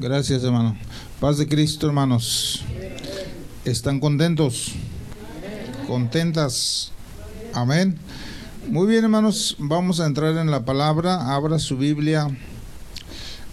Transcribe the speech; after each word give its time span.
Gracias, 0.00 0.44
hermano. 0.44 0.76
Paz 1.18 1.38
de 1.38 1.48
Cristo, 1.48 1.88
hermanos. 1.88 2.62
¿Están 3.64 3.98
contentos? 3.98 4.74
¿Contentas? 5.88 6.92
Amén. 7.52 7.98
Muy 8.68 8.86
bien, 8.86 9.02
hermanos. 9.02 9.56
Vamos 9.58 9.98
a 9.98 10.06
entrar 10.06 10.36
en 10.36 10.52
la 10.52 10.64
palabra. 10.64 11.34
Abra 11.34 11.58
su 11.58 11.76
Biblia 11.76 12.28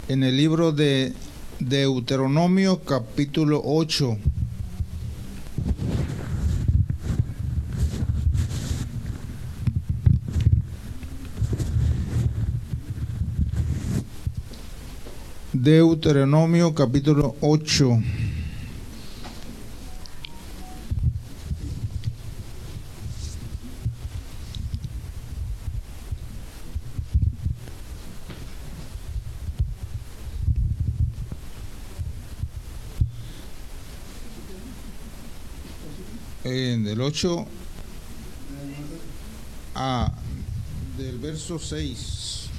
en 0.06 0.22
el 0.22 0.36
libro 0.36 0.70
de 0.70 1.14
Deuteronomio, 1.58 2.80
capítulo 2.84 3.60
8. 3.64 4.16
Deuteronomio 15.66 16.72
capítulo 16.72 17.34
8. 17.40 18.00
Eh, 36.44 36.78
del 36.80 37.00
8 37.00 37.46
a 39.74 40.12
del 40.96 41.18
verso 41.18 41.58
6 41.58 42.50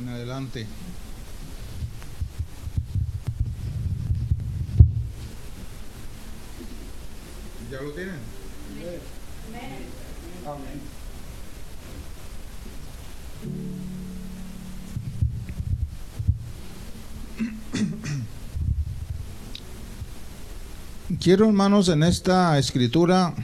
en 0.00 0.08
adelante. 0.08 0.66
¿Ya 7.70 7.80
lo 7.80 7.90
tienen? 7.92 8.14
Quiero, 21.20 21.46
hermanos, 21.46 21.88
en 21.88 22.02
esta 22.02 22.58
escritura 22.58 23.34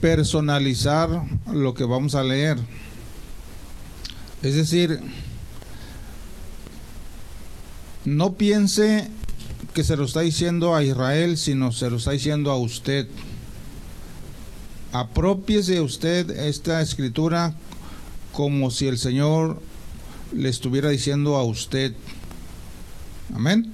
personalizar 0.00 1.08
lo 1.52 1.74
que 1.74 1.84
vamos 1.84 2.14
a 2.14 2.22
leer. 2.22 2.58
Es 4.42 4.54
decir, 4.54 5.00
no 8.04 8.34
piense 8.34 9.10
que 9.74 9.84
se 9.84 9.96
lo 9.96 10.04
está 10.04 10.20
diciendo 10.20 10.74
a 10.74 10.82
Israel, 10.82 11.36
sino 11.36 11.72
se 11.72 11.90
lo 11.90 11.96
está 11.96 12.12
diciendo 12.12 12.50
a 12.50 12.56
usted. 12.56 13.06
Apropiese 14.92 15.80
usted 15.80 16.30
esta 16.30 16.80
escritura 16.80 17.54
como 18.32 18.70
si 18.70 18.88
el 18.88 18.98
Señor 18.98 19.60
le 20.32 20.48
estuviera 20.48 20.90
diciendo 20.90 21.36
a 21.36 21.44
usted. 21.44 21.94
Amén. 23.34 23.72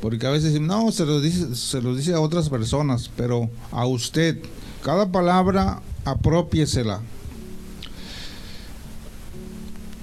Porque 0.00 0.26
a 0.26 0.30
veces 0.30 0.60
no, 0.60 0.92
se 0.92 1.04
lo 1.04 1.20
dice, 1.20 1.54
se 1.54 1.80
lo 1.82 1.94
dice 1.94 2.14
a 2.14 2.20
otras 2.20 2.48
personas, 2.48 3.10
pero 3.16 3.50
a 3.70 3.86
usted. 3.86 4.38
Cada 4.82 5.10
palabra 5.10 5.82
apropiesela. 6.04 7.00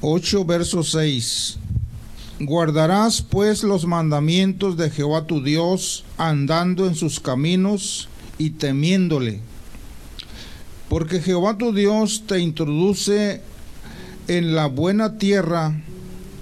8 0.01 0.45
verso 0.45 0.83
6. 0.83 1.57
Guardarás 2.39 3.23
pues 3.23 3.63
los 3.63 3.87
mandamientos 3.87 4.77
de 4.77 4.91
Jehová 4.91 5.25
tu 5.25 5.43
Dios, 5.43 6.05
andando 6.17 6.85
en 6.85 6.93
sus 6.93 7.19
caminos 7.19 8.09
y 8.37 8.51
temiéndole. 8.51 9.39
Porque 10.87 11.19
Jehová 11.19 11.57
tu 11.57 11.73
Dios 11.73 12.25
te 12.27 12.39
introduce 12.39 13.41
en 14.27 14.53
la 14.53 14.67
buena 14.67 15.17
tierra, 15.17 15.81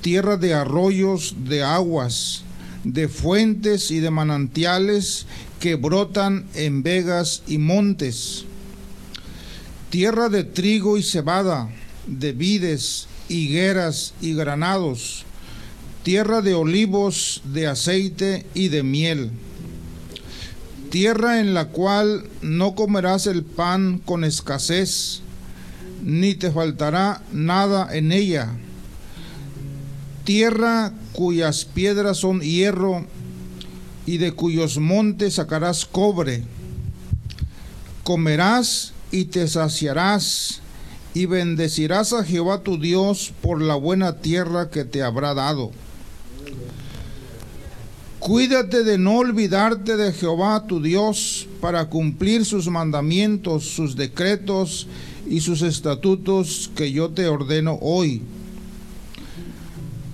tierra 0.02 0.36
de 0.36 0.54
arroyos, 0.54 1.36
de 1.46 1.64
aguas, 1.64 2.44
de 2.84 3.08
fuentes 3.08 3.90
y 3.90 4.02
de 4.02 4.12
manantiales 4.12 5.28
que 5.62 5.76
brotan 5.76 6.46
en 6.56 6.84
vegas 6.84 7.42
y 7.48 7.58
montes, 7.58 8.44
tierra 9.90 10.28
de 10.28 10.44
trigo 10.44 10.98
y 10.98 11.04
cebada, 11.04 11.70
de 12.06 12.34
vides, 12.34 13.08
higueras 13.30 14.14
y 14.22 14.34
granados, 14.34 15.26
tierra 16.06 16.44
de 16.44 16.54
olivos, 16.54 17.42
de 17.52 17.66
aceite 17.66 18.46
y 18.54 18.68
de 18.68 18.84
miel, 18.84 19.32
tierra 20.92 21.40
en 21.40 21.56
la 21.56 21.70
cual 21.70 22.30
no 22.44 22.76
comerás 22.76 23.26
el 23.26 23.42
pan 23.42 24.00
con 24.06 24.24
escasez, 24.24 25.22
ni 26.04 26.36
te 26.36 26.52
faltará 26.52 27.24
nada 27.34 27.90
en 27.92 28.12
ella, 28.12 28.52
tierra 30.26 30.94
cuyas 31.12 31.66
piedras 31.66 32.18
son 32.18 32.42
hierro 32.42 33.08
y 34.06 34.18
de 34.18 34.32
cuyos 34.32 34.78
montes 34.78 35.34
sacarás 35.34 35.88
cobre. 35.88 36.44
Comerás 38.04 38.94
y 39.10 39.26
te 39.26 39.48
saciarás 39.48 40.62
y 41.16 41.26
bendecirás 41.26 42.14
a 42.14 42.24
Jehová 42.24 42.62
tu 42.62 42.78
Dios 42.78 43.34
por 43.42 43.60
la 43.60 43.74
buena 43.74 44.18
tierra 44.18 44.70
que 44.70 44.86
te 44.86 45.02
habrá 45.02 45.34
dado. 45.34 45.72
Cuídate 48.26 48.84
de 48.84 48.98
no 48.98 49.18
olvidarte 49.18 49.98
de 49.98 50.12
Jehová 50.12 50.66
tu 50.66 50.82
Dios 50.82 51.48
para 51.62 51.86
cumplir 51.90 52.44
sus 52.44 52.68
mandamientos, 52.68 53.66
sus 53.66 53.96
decretos 53.96 54.88
y 55.30 55.42
sus 55.42 55.62
estatutos 55.62 56.72
que 56.76 56.92
yo 56.92 57.12
te 57.12 57.28
ordeno 57.28 57.78
hoy. 57.84 58.24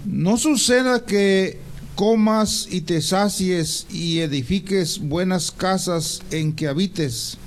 No 0.03 0.35
suceda 0.35 1.05
que 1.05 1.59
comas 1.95 2.67
y 2.69 2.81
te 2.81 3.01
sacies 3.01 3.87
y 3.89 4.19
edifiques 4.19 4.99
buenas 4.99 5.49
casas 5.49 6.21
en 6.31 6.51
que 6.51 6.67
habites, 6.67 7.37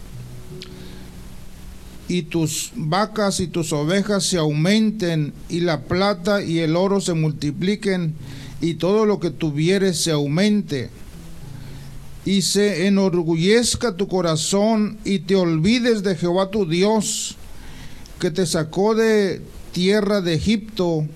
y 2.09 2.23
tus 2.23 2.73
vacas 2.75 3.39
y 3.41 3.49
tus 3.49 3.71
ovejas 3.75 4.25
se 4.25 4.39
aumenten, 4.39 5.35
y 5.51 5.61
la 5.61 5.83
plata 5.83 6.43
y 6.43 6.61
el 6.61 6.75
oro 6.75 7.03
se 7.03 7.13
multipliquen, 7.13 8.15
y 8.65 8.75
todo 8.75 9.05
lo 9.05 9.21
que 9.21 9.31
tuvieres 9.31 10.01
se 10.01 10.11
aumente, 10.11 10.89
y 12.25 12.41
se 12.41 12.87
enorgullezca 12.87 13.95
tu 13.95 14.09
corazón, 14.09 14.97
y 15.05 15.19
te 15.19 15.37
olvides 15.37 16.03
de 16.03 16.17
Jehová 16.17 16.51
tu 16.51 16.65
Dios, 16.65 17.37
que 18.19 18.31
te 18.31 18.47
sacó 18.47 18.95
de 18.95 19.43
tierra 19.73 20.23
de 20.23 20.33
Egipto, 20.33 21.07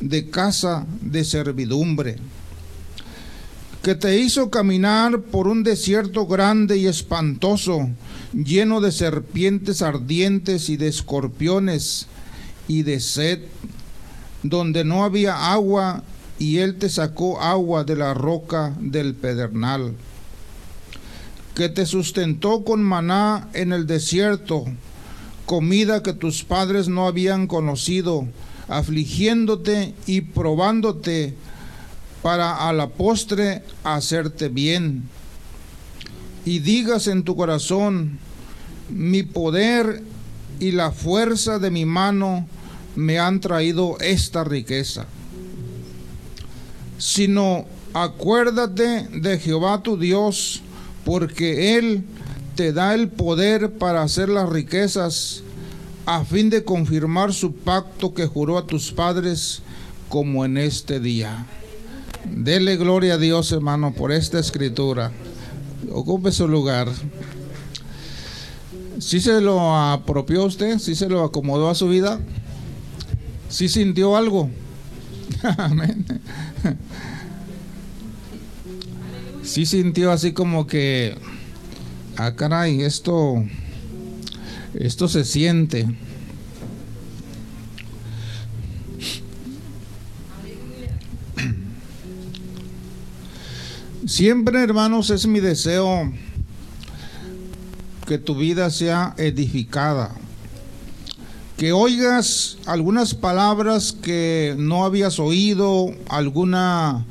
de 0.00 0.28
casa 0.28 0.84
de 1.00 1.24
servidumbre, 1.24 2.16
que 3.82 3.94
te 3.94 4.18
hizo 4.18 4.50
caminar 4.50 5.22
por 5.22 5.48
un 5.48 5.62
desierto 5.62 6.26
grande 6.26 6.76
y 6.76 6.88
espantoso, 6.88 7.88
lleno 8.34 8.82
de 8.82 8.92
serpientes 8.92 9.80
ardientes 9.80 10.68
y 10.68 10.76
de 10.76 10.88
escorpiones 10.88 12.06
y 12.66 12.82
de 12.82 13.00
sed, 13.00 13.40
donde 14.42 14.84
no 14.84 15.04
había 15.04 15.50
agua, 15.50 16.04
y 16.38 16.58
él 16.58 16.76
te 16.76 16.88
sacó 16.88 17.40
agua 17.40 17.84
de 17.84 17.96
la 17.96 18.14
roca 18.14 18.74
del 18.80 19.14
pedernal, 19.14 19.94
que 21.54 21.68
te 21.68 21.86
sustentó 21.86 22.64
con 22.64 22.82
maná 22.82 23.48
en 23.52 23.72
el 23.72 23.86
desierto, 23.86 24.64
comida 25.46 26.02
que 26.02 26.12
tus 26.12 26.44
padres 26.44 26.88
no 26.88 27.06
habían 27.06 27.46
conocido, 27.46 28.26
afligiéndote 28.68 29.94
y 30.06 30.20
probándote 30.20 31.34
para 32.22 32.68
a 32.68 32.72
la 32.72 32.88
postre 32.88 33.62
hacerte 33.82 34.48
bien. 34.48 35.08
Y 36.44 36.60
digas 36.60 37.08
en 37.08 37.24
tu 37.24 37.34
corazón, 37.34 38.18
mi 38.90 39.22
poder 39.22 40.02
y 40.60 40.70
la 40.72 40.92
fuerza 40.92 41.58
de 41.58 41.70
mi 41.70 41.84
mano 41.84 42.46
me 42.94 43.18
han 43.18 43.40
traído 43.40 43.98
esta 44.00 44.44
riqueza. 44.44 45.06
Sino 46.98 47.64
acuérdate 47.94 49.08
de 49.08 49.38
Jehová 49.38 49.82
tu 49.82 49.96
Dios, 49.96 50.62
porque 51.04 51.78
Él 51.78 52.04
te 52.54 52.72
da 52.72 52.94
el 52.94 53.08
poder 53.08 53.72
para 53.78 54.02
hacer 54.02 54.28
las 54.28 54.48
riquezas 54.48 55.42
a 56.06 56.24
fin 56.24 56.50
de 56.50 56.64
confirmar 56.64 57.32
su 57.32 57.52
pacto 57.52 58.14
que 58.14 58.26
juró 58.26 58.58
a 58.58 58.66
tus 58.66 58.92
padres 58.92 59.62
como 60.08 60.44
en 60.44 60.58
este 60.58 61.00
día. 61.00 61.46
Dele 62.24 62.76
gloria 62.76 63.14
a 63.14 63.18
Dios, 63.18 63.52
hermano, 63.52 63.92
por 63.92 64.10
esta 64.12 64.38
escritura. 64.38 65.12
Ocupe 65.92 66.32
su 66.32 66.48
lugar. 66.48 66.88
¿Sí 68.98 69.20
se 69.20 69.40
lo 69.40 69.76
apropió 69.76 70.44
usted? 70.44 70.78
¿Sí 70.78 70.94
se 70.94 71.08
lo 71.08 71.22
acomodó 71.22 71.70
a 71.70 71.74
su 71.74 71.88
vida? 71.88 72.18
¿Sí 73.48 73.68
sintió 73.68 74.16
algo? 74.16 74.50
Amén. 75.56 76.04
Sí 79.42 79.64
sintió 79.64 80.12
así 80.12 80.32
como 80.32 80.66
que, 80.66 81.16
ah, 82.16 82.34
caray, 82.34 82.82
esto, 82.82 83.44
esto 84.74 85.08
se 85.08 85.24
siente. 85.24 85.88
Siempre, 94.06 94.62
hermanos, 94.62 95.10
es 95.10 95.26
mi 95.26 95.40
deseo 95.40 96.12
que 98.06 98.18
tu 98.18 98.36
vida 98.36 98.70
sea 98.70 99.14
edificada. 99.16 100.14
Que 101.58 101.72
oigas 101.72 102.56
algunas 102.66 103.14
palabras 103.16 103.90
que 103.90 104.54
no 104.56 104.84
habías 104.84 105.18
oído, 105.18 105.92
alguna 106.08 107.04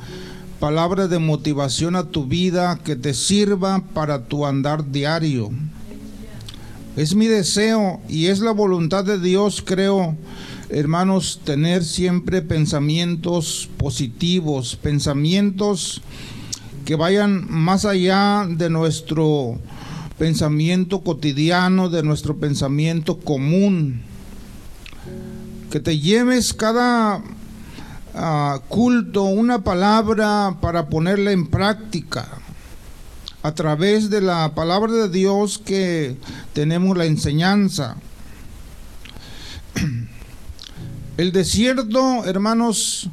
palabra 0.61 1.09
de 1.09 1.19
motivación 1.19 1.97
a 1.97 2.11
tu 2.11 2.27
vida 2.27 2.79
que 2.81 2.95
te 2.95 3.13
sirva 3.13 3.83
para 3.93 4.27
tu 4.27 4.45
andar 4.45 4.89
diario. 4.89 5.49
Es 6.95 7.13
mi 7.13 7.27
deseo 7.27 7.99
y 8.07 8.27
es 8.27 8.39
la 8.39 8.51
voluntad 8.51 9.03
de 9.03 9.19
Dios, 9.19 9.61
creo, 9.61 10.15
hermanos, 10.69 11.41
tener 11.43 11.83
siempre 11.83 12.41
pensamientos 12.41 13.69
positivos, 13.75 14.77
pensamientos 14.77 16.01
que 16.85 16.95
vayan 16.95 17.47
más 17.49 17.83
allá 17.83 18.47
de 18.49 18.69
nuestro 18.69 19.59
pensamiento 20.17 21.01
cotidiano, 21.01 21.89
de 21.89 22.01
nuestro 22.01 22.37
pensamiento 22.37 23.19
común. 23.19 24.07
Que 25.71 25.79
te 25.79 25.99
lleves 25.99 26.53
cada 26.53 27.21
ah, 28.15 28.59
culto 28.67 29.23
una 29.23 29.63
palabra 29.63 30.57
para 30.61 30.87
ponerla 30.87 31.31
en 31.31 31.47
práctica. 31.47 32.27
A 33.43 33.53
través 33.53 34.09
de 34.09 34.21
la 34.21 34.53
palabra 34.55 34.91
de 34.91 35.09
Dios 35.09 35.57
que 35.57 36.17
tenemos 36.53 36.97
la 36.97 37.05
enseñanza. 37.05 37.95
El 41.17 41.31
desierto, 41.31 42.25
hermanos, 42.25 43.09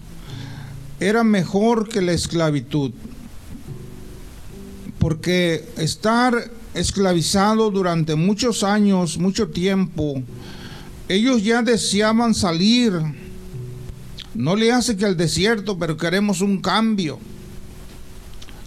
era 1.00 1.24
mejor 1.24 1.88
que 1.88 2.02
la 2.02 2.12
esclavitud 2.12 2.92
porque 5.04 5.62
estar 5.76 6.50
esclavizado 6.72 7.70
durante 7.70 8.14
muchos 8.14 8.64
años, 8.64 9.18
mucho 9.18 9.48
tiempo, 9.48 10.22
ellos 11.08 11.42
ya 11.42 11.62
deseaban 11.62 12.34
salir. 12.34 12.92
No 14.34 14.56
le 14.56 14.72
hace 14.72 14.96
que 14.96 15.04
al 15.04 15.16
desierto, 15.16 15.78
pero 15.78 15.96
queremos 15.96 16.40
un 16.40 16.60
cambio. 16.60 17.18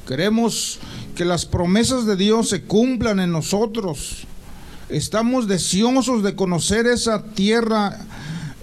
Queremos 0.07 0.79
que 1.15 1.25
las 1.25 1.45
promesas 1.45 2.05
de 2.05 2.15
Dios 2.15 2.49
se 2.49 2.61
cumplan 2.61 3.19
en 3.19 3.31
nosotros. 3.31 4.25
Estamos 4.89 5.47
deseosos 5.47 6.23
de 6.23 6.35
conocer 6.35 6.85
esa 6.85 7.23
tierra, 7.23 8.05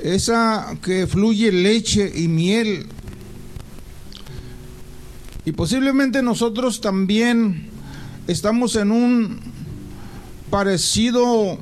esa 0.03 0.79
que 0.83 1.07
fluye 1.07 1.53
leche 1.53 2.11
y 2.15 2.29
miel. 2.29 2.87
Y 5.45 5.53
posiblemente 5.53 6.23
nosotros 6.23 6.81
también 6.81 7.69
estamos 8.27 8.77
en 8.77 8.91
un 8.91 9.41
parecido 10.49 11.59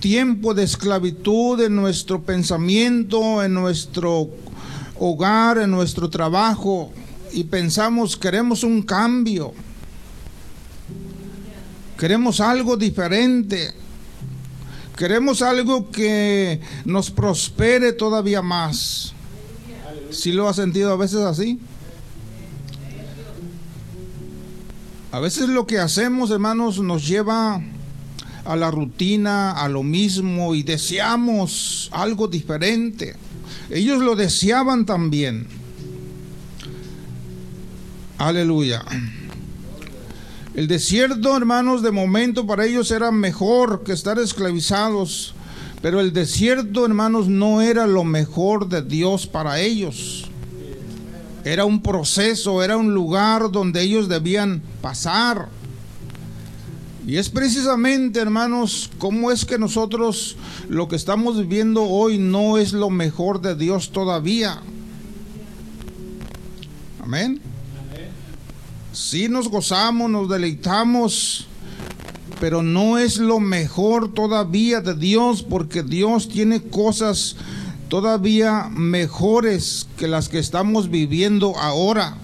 tiempo 0.00 0.54
de 0.54 0.64
esclavitud 0.64 1.60
en 1.60 1.76
nuestro 1.76 2.22
pensamiento, 2.22 3.42
en 3.42 3.54
nuestro 3.54 4.30
hogar, 4.96 5.58
en 5.58 5.70
nuestro 5.70 6.08
trabajo 6.08 6.92
y 7.32 7.44
pensamos 7.44 8.16
queremos 8.16 8.64
un 8.64 8.82
cambio. 8.82 9.52
Queremos 11.98 12.40
algo 12.40 12.76
diferente. 12.76 13.74
Queremos 14.96 15.42
algo 15.42 15.90
que 15.90 16.60
nos 16.84 17.10
prospere 17.10 17.92
todavía 17.92 18.42
más. 18.42 19.12
¿Sí 20.10 20.32
lo 20.32 20.48
ha 20.48 20.54
sentido 20.54 20.92
a 20.92 20.96
veces 20.96 21.20
así? 21.20 21.58
A 25.10 25.20
veces 25.20 25.48
lo 25.48 25.66
que 25.66 25.78
hacemos, 25.78 26.30
hermanos, 26.30 26.78
nos 26.80 27.06
lleva 27.06 27.62
a 28.48 28.56
la 28.56 28.70
rutina, 28.70 29.52
a 29.52 29.68
lo 29.68 29.82
mismo 29.82 30.54
y 30.54 30.62
deseamos 30.62 31.90
algo 31.92 32.28
diferente. 32.28 33.14
Ellos 33.68 33.98
lo 34.00 34.16
deseaban 34.16 34.86
también. 34.86 35.46
Aleluya. 38.16 38.82
El 40.54 40.66
desierto, 40.66 41.36
hermanos, 41.36 41.82
de 41.82 41.90
momento 41.90 42.46
para 42.46 42.64
ellos 42.64 42.90
era 42.90 43.10
mejor 43.10 43.84
que 43.84 43.92
estar 43.92 44.18
esclavizados, 44.18 45.34
pero 45.82 46.00
el 46.00 46.14
desierto, 46.14 46.86
hermanos, 46.86 47.28
no 47.28 47.60
era 47.60 47.86
lo 47.86 48.02
mejor 48.02 48.70
de 48.70 48.80
Dios 48.80 49.26
para 49.26 49.60
ellos. 49.60 50.24
Era 51.44 51.66
un 51.66 51.82
proceso, 51.82 52.62
era 52.62 52.78
un 52.78 52.94
lugar 52.94 53.50
donde 53.52 53.82
ellos 53.82 54.08
debían 54.08 54.62
pasar. 54.80 55.50
Y 57.08 57.16
es 57.16 57.30
precisamente, 57.30 58.20
hermanos, 58.20 58.90
cómo 58.98 59.30
es 59.30 59.46
que 59.46 59.58
nosotros 59.58 60.36
lo 60.68 60.88
que 60.88 60.96
estamos 60.96 61.38
viviendo 61.38 61.84
hoy 61.84 62.18
no 62.18 62.58
es 62.58 62.74
lo 62.74 62.90
mejor 62.90 63.40
de 63.40 63.54
Dios 63.54 63.92
todavía. 63.92 64.60
Amén. 67.02 67.40
Sí 68.92 69.30
nos 69.30 69.48
gozamos, 69.48 70.10
nos 70.10 70.28
deleitamos, 70.28 71.46
pero 72.40 72.62
no 72.62 72.98
es 72.98 73.16
lo 73.16 73.40
mejor 73.40 74.12
todavía 74.12 74.82
de 74.82 74.94
Dios 74.94 75.42
porque 75.42 75.82
Dios 75.82 76.28
tiene 76.28 76.60
cosas 76.60 77.36
todavía 77.88 78.68
mejores 78.70 79.88
que 79.96 80.08
las 80.08 80.28
que 80.28 80.40
estamos 80.40 80.90
viviendo 80.90 81.56
ahora. 81.56 82.18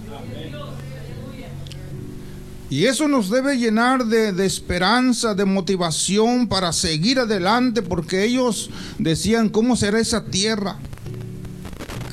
Y 2.71 2.87
eso 2.87 3.09
nos 3.09 3.31
debe 3.31 3.57
llenar 3.57 4.07
de, 4.07 4.45
esperanza, 4.47 5.35
de 5.35 5.45
motivación 5.45 6.49
para 6.49 6.73
seguir 6.73 7.19
adelante, 7.19 7.83
porque 7.83 8.25
ellos 8.25 8.71
decían, 8.99 9.49
¿cómo 9.49 9.77
será 9.77 10.01
esa 10.01 10.25
tierra? 10.25 10.79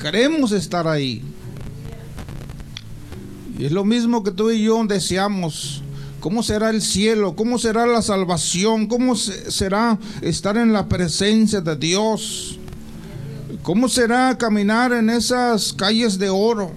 Queremos 0.00 0.52
estar 0.52 0.86
ahí. 0.86 1.22
Y 3.58 3.64
es 3.64 3.72
lo 3.72 3.84
mismo 3.84 4.22
que 4.22 4.30
tú 4.30 4.50
y 4.50 4.62
yo 4.62 4.84
deseamos. 4.84 5.82
¿Cómo 6.20 6.42
será 6.42 6.70
el 6.70 6.82
cielo? 6.82 7.34
¿Cómo 7.34 7.58
será 7.58 7.86
la 7.86 8.02
salvación? 8.02 8.86
¿Cómo 8.86 9.16
será 9.16 9.98
estar 10.20 10.56
en 10.56 10.72
la 10.72 10.86
presencia 10.86 11.60
de 11.60 11.76
Dios? 11.76 12.58
¿Cómo 13.62 13.88
será 13.88 14.36
caminar 14.38 14.92
en 14.92 15.10
esas 15.10 15.72
calles 15.72 16.18
de 16.18 16.30
oro? 16.30 16.72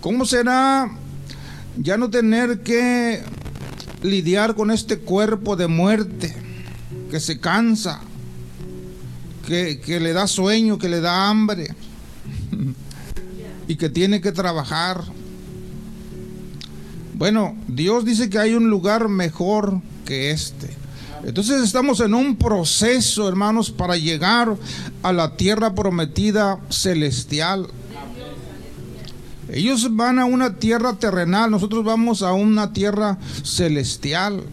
¿Cómo 0.00 0.24
será 0.24 0.90
ya 1.76 1.98
no 1.98 2.08
tener 2.08 2.62
que 2.62 3.20
lidiar 4.02 4.54
con 4.54 4.70
este 4.70 4.98
cuerpo 4.98 5.56
de 5.56 5.66
muerte 5.66 6.34
que 7.10 7.20
se 7.20 7.38
cansa, 7.38 8.00
que, 9.46 10.00
le 10.00 10.12
da 10.14 10.26
sueño, 10.26 10.78
que 10.78 10.88
le 10.88 11.00
da 11.00 11.28
hambre 11.28 11.74
y 13.68 13.76
que 13.76 13.90
tiene 13.90 14.22
que 14.22 14.32
trabajar? 14.32 15.04
Bueno, 17.14 17.54
Dios 17.68 18.06
dice 18.06 18.30
que 18.30 18.38
hay 18.38 18.54
un 18.54 18.70
lugar 18.70 19.10
mejor 19.10 19.82
que 20.06 20.30
este. 20.30 20.70
Entonces 21.24 21.62
estamos 21.62 22.00
en 22.00 22.14
un 22.14 22.36
proceso, 22.36 23.28
hermanos, 23.28 23.70
para 23.70 23.98
llegar 23.98 24.56
a 25.02 25.12
la 25.12 25.36
tierra 25.36 25.74
prometida 25.74 26.58
celestial. 26.70 27.68
Ellos 29.52 29.96
van 29.96 30.18
a 30.18 30.24
una 30.26 30.56
tierra 30.56 30.94
terrenal, 30.94 31.50
nosotros 31.50 31.84
vamos 31.84 32.22
a 32.22 32.32
una 32.32 32.72
tierra 32.72 33.18
celestial. 33.42 34.44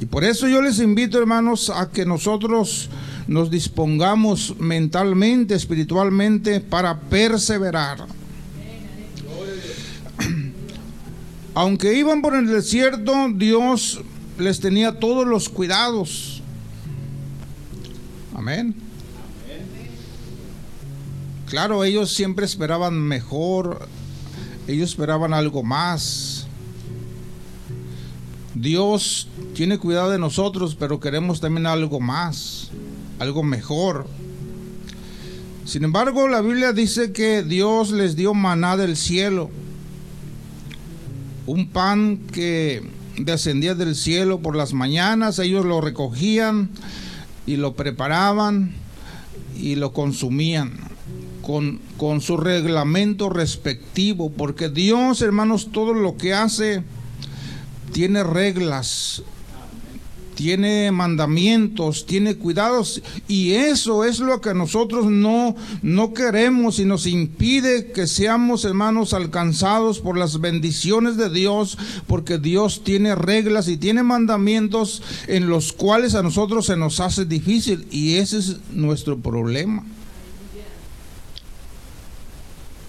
Y 0.00 0.06
por 0.06 0.24
eso 0.24 0.48
yo 0.48 0.62
les 0.62 0.78
invito, 0.78 1.18
hermanos, 1.18 1.68
a 1.68 1.90
que 1.90 2.06
nosotros 2.06 2.88
nos 3.26 3.50
dispongamos 3.50 4.54
mentalmente, 4.58 5.54
espiritualmente, 5.54 6.60
para 6.60 6.98
perseverar. 6.98 8.06
Aunque 11.54 11.98
iban 11.98 12.22
por 12.22 12.34
el 12.34 12.46
desierto, 12.46 13.12
Dios 13.34 14.00
les 14.38 14.60
tenía 14.60 14.98
todos 14.98 15.26
los 15.26 15.50
cuidados. 15.50 16.42
Amén. 18.34 18.89
Claro, 21.50 21.82
ellos 21.82 22.14
siempre 22.14 22.46
esperaban 22.46 22.96
mejor, 22.96 23.88
ellos 24.68 24.90
esperaban 24.90 25.34
algo 25.34 25.64
más. 25.64 26.46
Dios 28.54 29.26
tiene 29.52 29.76
cuidado 29.76 30.10
de 30.10 30.20
nosotros, 30.20 30.76
pero 30.78 31.00
queremos 31.00 31.40
también 31.40 31.66
algo 31.66 31.98
más, 31.98 32.70
algo 33.18 33.42
mejor. 33.42 34.06
Sin 35.64 35.82
embargo, 35.82 36.28
la 36.28 36.40
Biblia 36.40 36.72
dice 36.72 37.10
que 37.10 37.42
Dios 37.42 37.90
les 37.90 38.14
dio 38.14 38.32
maná 38.32 38.76
del 38.76 38.96
cielo, 38.96 39.50
un 41.46 41.68
pan 41.68 42.18
que 42.32 42.80
descendía 43.18 43.74
del 43.74 43.96
cielo 43.96 44.38
por 44.38 44.54
las 44.54 44.72
mañanas, 44.72 45.40
ellos 45.40 45.64
lo 45.64 45.80
recogían 45.80 46.70
y 47.44 47.56
lo 47.56 47.74
preparaban 47.74 48.72
y 49.58 49.74
lo 49.74 49.92
consumían 49.92 50.89
con, 51.50 51.80
con 51.96 52.20
su 52.20 52.36
reglamento 52.36 53.28
respectivo, 53.28 54.30
porque 54.30 54.68
Dios, 54.68 55.20
hermanos, 55.20 55.70
todo 55.72 55.94
lo 55.94 56.16
que 56.16 56.32
hace 56.32 56.84
tiene 57.92 58.22
reglas, 58.22 59.24
tiene 60.36 60.92
mandamientos, 60.92 62.06
tiene 62.06 62.36
cuidados 62.36 63.02
y 63.26 63.54
eso 63.54 64.04
es 64.04 64.20
lo 64.20 64.40
que 64.40 64.54
nosotros 64.54 65.06
no 65.06 65.56
no 65.82 66.14
queremos 66.14 66.78
y 66.78 66.84
nos 66.84 67.08
impide 67.08 67.90
que 67.90 68.06
seamos 68.06 68.64
hermanos 68.64 69.12
alcanzados 69.12 69.98
por 69.98 70.16
las 70.16 70.40
bendiciones 70.40 71.16
de 71.16 71.30
Dios, 71.30 71.76
porque 72.06 72.38
Dios 72.38 72.84
tiene 72.84 73.16
reglas 73.16 73.66
y 73.66 73.76
tiene 73.76 74.04
mandamientos 74.04 75.02
en 75.26 75.48
los 75.48 75.72
cuales 75.72 76.14
a 76.14 76.22
nosotros 76.22 76.66
se 76.66 76.76
nos 76.76 77.00
hace 77.00 77.24
difícil 77.24 77.88
y 77.90 78.14
ese 78.14 78.38
es 78.38 78.56
nuestro 78.72 79.18
problema. 79.18 79.84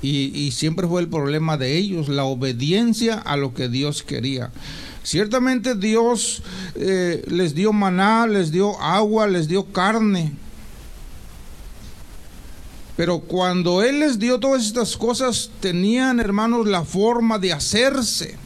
Y, 0.01 0.51
siempre 0.51 0.87
fue 0.87 1.01
el 1.01 1.07
problema 1.07 1.57
de 1.57 1.77
ellos, 1.77 2.09
la 2.09 2.23
obediencia 2.23 3.19
a 3.19 3.37
lo 3.37 3.53
que 3.53 3.69
Dios 3.69 4.01
quería. 4.01 4.51
Ciertamente 5.03 5.75
Dios 5.75 6.41
eh, 6.75 7.23
les 7.27 7.53
dio 7.53 7.71
maná, 7.71 8.25
les 8.25 8.51
dio 8.51 8.79
agua, 8.81 9.27
les 9.27 9.47
dio 9.47 9.65
carne. 9.65 10.33
Pero 12.97 13.19
cuando 13.19 13.83
Él 13.83 13.99
les 13.99 14.17
dio 14.17 14.39
todas 14.39 14.63
estas 14.65 14.97
cosas, 14.97 15.51
tenían, 15.59 16.19
hermanos, 16.19 16.67
la 16.67 16.83
forma 16.83 17.37
de 17.37 17.53
hacerse. 17.53 18.37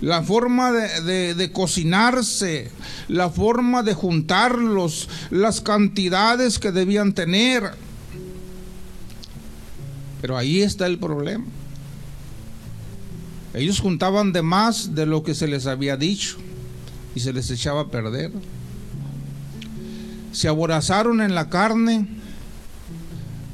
La 0.00 0.22
forma 0.22 0.70
de, 0.70 1.34
de 1.34 1.52
cocinarse, 1.52 2.70
la 3.08 3.30
forma 3.30 3.82
de 3.82 3.94
juntarlos, 3.94 5.08
las 5.30 5.60
cantidades 5.60 6.60
que 6.60 6.70
debían 6.70 7.14
tener. 7.14 7.87
Pero 10.20 10.36
ahí 10.36 10.62
está 10.62 10.86
el 10.86 10.98
problema. 10.98 11.44
Ellos 13.54 13.80
juntaban 13.80 14.32
de 14.32 14.42
más 14.42 14.94
de 14.94 15.06
lo 15.06 15.22
que 15.22 15.34
se 15.34 15.48
les 15.48 15.66
había 15.66 15.96
dicho 15.96 16.36
y 17.14 17.20
se 17.20 17.32
les 17.32 17.50
echaba 17.50 17.82
a 17.82 17.88
perder. 17.88 18.30
Se 20.32 20.48
aborazaron 20.48 21.20
en 21.20 21.34
la 21.34 21.48
carne 21.48 22.06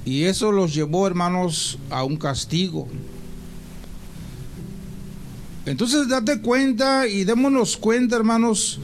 y 0.04 0.25
eso 0.25 0.52
los 0.52 0.75
llevó, 0.75 1.06
hermanos, 1.06 1.78
a 1.90 2.04
un 2.04 2.16
castigo. 2.16 2.88
Entonces 5.66 6.09
date 6.09 6.40
cuenta 6.40 7.06
y 7.06 7.25
démonos 7.25 7.76
cuenta, 7.76 8.16
hermanos, 8.16 8.80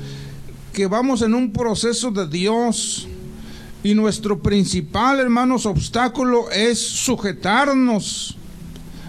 que 0.73 0.87
vamos 0.87 1.21
en 1.21 1.35
un 1.35 1.53
proceso 1.53 2.11
de 2.11 2.27
Dios 2.27 3.07
y 3.83 3.95
nuestro 3.95 4.41
principal, 4.41 5.21
hermanos, 5.21 5.67
obstáculo 5.67 6.51
es 6.51 6.79
sujetarnos 6.79 8.37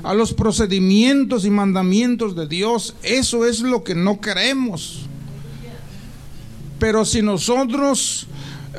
a 0.04 0.14
los 0.14 0.34
procedimientos 0.34 1.46
y 1.46 1.50
mandamientos 1.50 2.36
de 2.36 2.48
Dios. 2.48 2.96
Eso 3.04 3.46
es 3.46 3.62
lo 3.62 3.84
que 3.84 3.96
no 3.96 4.22
queremos. 4.22 5.02
Pero 6.80 7.06
si 7.06 7.22
nosotros 7.22 8.28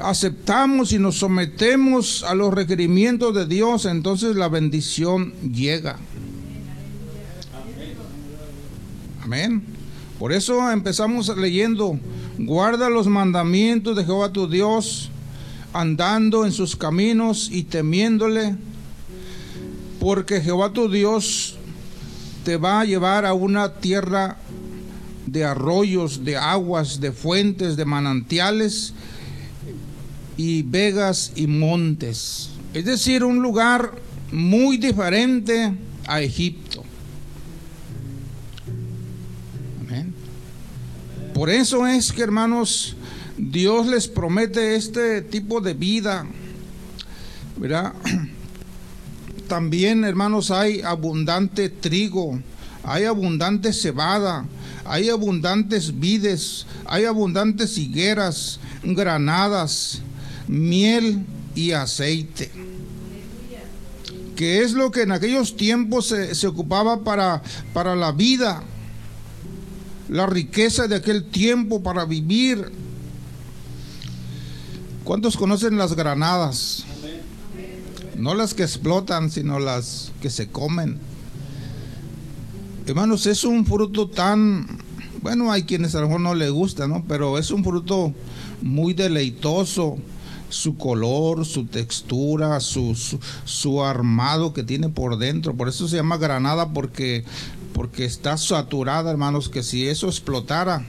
aceptamos 0.03 0.93
y 0.93 0.99
nos 0.99 1.19
sometemos 1.19 2.25
a 2.25 2.35
los 2.35 2.53
requerimientos 2.53 3.35
de 3.35 3.47
Dios, 3.47 3.85
entonces 3.85 4.35
la 4.35 4.49
bendición 4.49 5.35
llega. 5.53 5.99
Amén. 9.23 9.63
Por 10.19 10.33
eso 10.33 10.71
empezamos 10.71 11.37
leyendo, 11.37 11.99
guarda 12.39 12.89
los 12.89 13.07
mandamientos 13.07 13.97
de 13.97 14.05
Jehová 14.05 14.33
tu 14.33 14.49
Dios, 14.49 15.12
andando 15.73 16.45
en 16.45 16.53
sus 16.53 16.77
caminos 16.77 17.49
y 17.51 17.65
temiéndole 17.65 18.57
porque 20.01 20.41
Jehová 20.41 20.73
tu 20.73 20.91
Dios 20.91 21.57
te 22.45 22.57
va 22.57 22.81
a 22.81 22.85
llevar 22.85 23.25
a 23.25 23.35
una 23.35 23.75
tierra 23.75 24.37
de 25.27 25.45
arroyos, 25.45 26.25
de 26.25 26.37
aguas, 26.37 27.01
de 27.01 27.13
fuentes, 27.13 27.77
de 27.77 27.85
manantiales 27.85 28.95
y 30.37 30.63
vegas 30.63 31.33
y 31.37 31.47
montes. 31.47 32.51
Es 32.75 32.85
decir, 32.85 33.23
un 33.23 33.43
lugar 33.43 33.93
muy 34.33 34.77
diferente 34.77 35.73
a 36.07 36.21
Egipto. 36.21 36.83
Amén. 39.81 40.13
Por 41.33 41.49
eso 41.49 41.87
es 41.87 42.13
que, 42.13 42.23
hermanos, 42.23 42.97
Dios 43.39 43.87
les 43.87 44.09
promete 44.09 44.77
este 44.77 45.23
tipo 45.23 45.61
de 45.61 45.75
vida, 45.75 46.27
¿verdad? 47.57 47.93
también, 49.49 50.05
hermanos, 50.05 50.51
hay 50.51 50.81
abundante 50.81 51.69
trigo, 51.69 52.41
hay 52.85 53.05
abundante 53.05 53.73
cebada, 53.73 54.47
hay 54.85 55.11
abundantes 55.11 56.01
vides, 56.01 56.67
hay 56.87 57.05
abundantes 57.05 57.77
higueras, 57.79 58.61
granadas, 58.83 60.01
miel 60.49 61.25
y 61.55 61.73
aceite. 61.73 62.51
Que 64.37 64.63
es 64.63 64.73
lo 64.73 64.91
que 64.91 65.03
en 65.03 65.13
aquellos 65.13 65.57
tiempos 65.57 66.09
se, 66.09 66.35
se 66.35 66.47
ocupaba 66.47 67.05
para, 67.05 67.43
para 67.75 67.95
la 67.95 68.13
vida, 68.13 68.63
la 70.09 70.27
riqueza 70.27 70.89
de 70.89 70.97
aquel 70.97 71.25
tiempo 71.25 71.83
para 71.83 72.05
vivir. 72.05 72.73
¿Cuántos 75.05 75.37
conocen 75.37 75.77
las 75.77 75.95
granadas? 75.95 76.85
no 78.23 78.35
las 78.35 78.55
que 78.55 78.63
explotan, 78.63 79.31
sino 79.31 79.59
las 79.59 80.13
que 80.21 80.31
se 80.31 80.49
comen. 80.49 81.01
Hermanos, 82.87 83.27
es 83.27 83.43
un 83.43 83.67
fruto 83.67 84.09
tan, 84.09 84.79
bueno, 85.23 85.51
hay 85.51 85.65
quienes 85.65 85.97
a 85.97 86.01
lo 86.01 86.07
mejor 86.07 86.21
no 86.21 86.35
le 86.35 86.49
gusta, 86.51 86.87
¿no? 86.87 87.05
Pero 87.09 87.37
es 87.37 87.51
un 87.51 87.65
fruto 87.65 88.15
muy 88.61 88.95
deleitoso, 88.95 89.99
su 90.49 90.77
color, 90.77 91.45
su 91.45 91.65
textura, 91.65 92.61
su, 92.61 92.97
su, 93.45 93.83
armado 93.83 94.53
que 94.53 94.63
tiene 94.63 94.89
por 94.89 95.19
dentro. 95.19 95.55
Por 95.55 95.69
eso 95.69 95.89
se 95.89 95.97
llama 95.97 96.17
granada, 96.17 96.73
porque, 96.73 97.25
porque 97.73 98.05
está 98.05 98.37
saturada, 98.37 99.11
hermanos, 99.11 99.49
que 99.49 99.65
si 99.65 99.89
eso 99.89 100.07
explotara, 100.07 100.85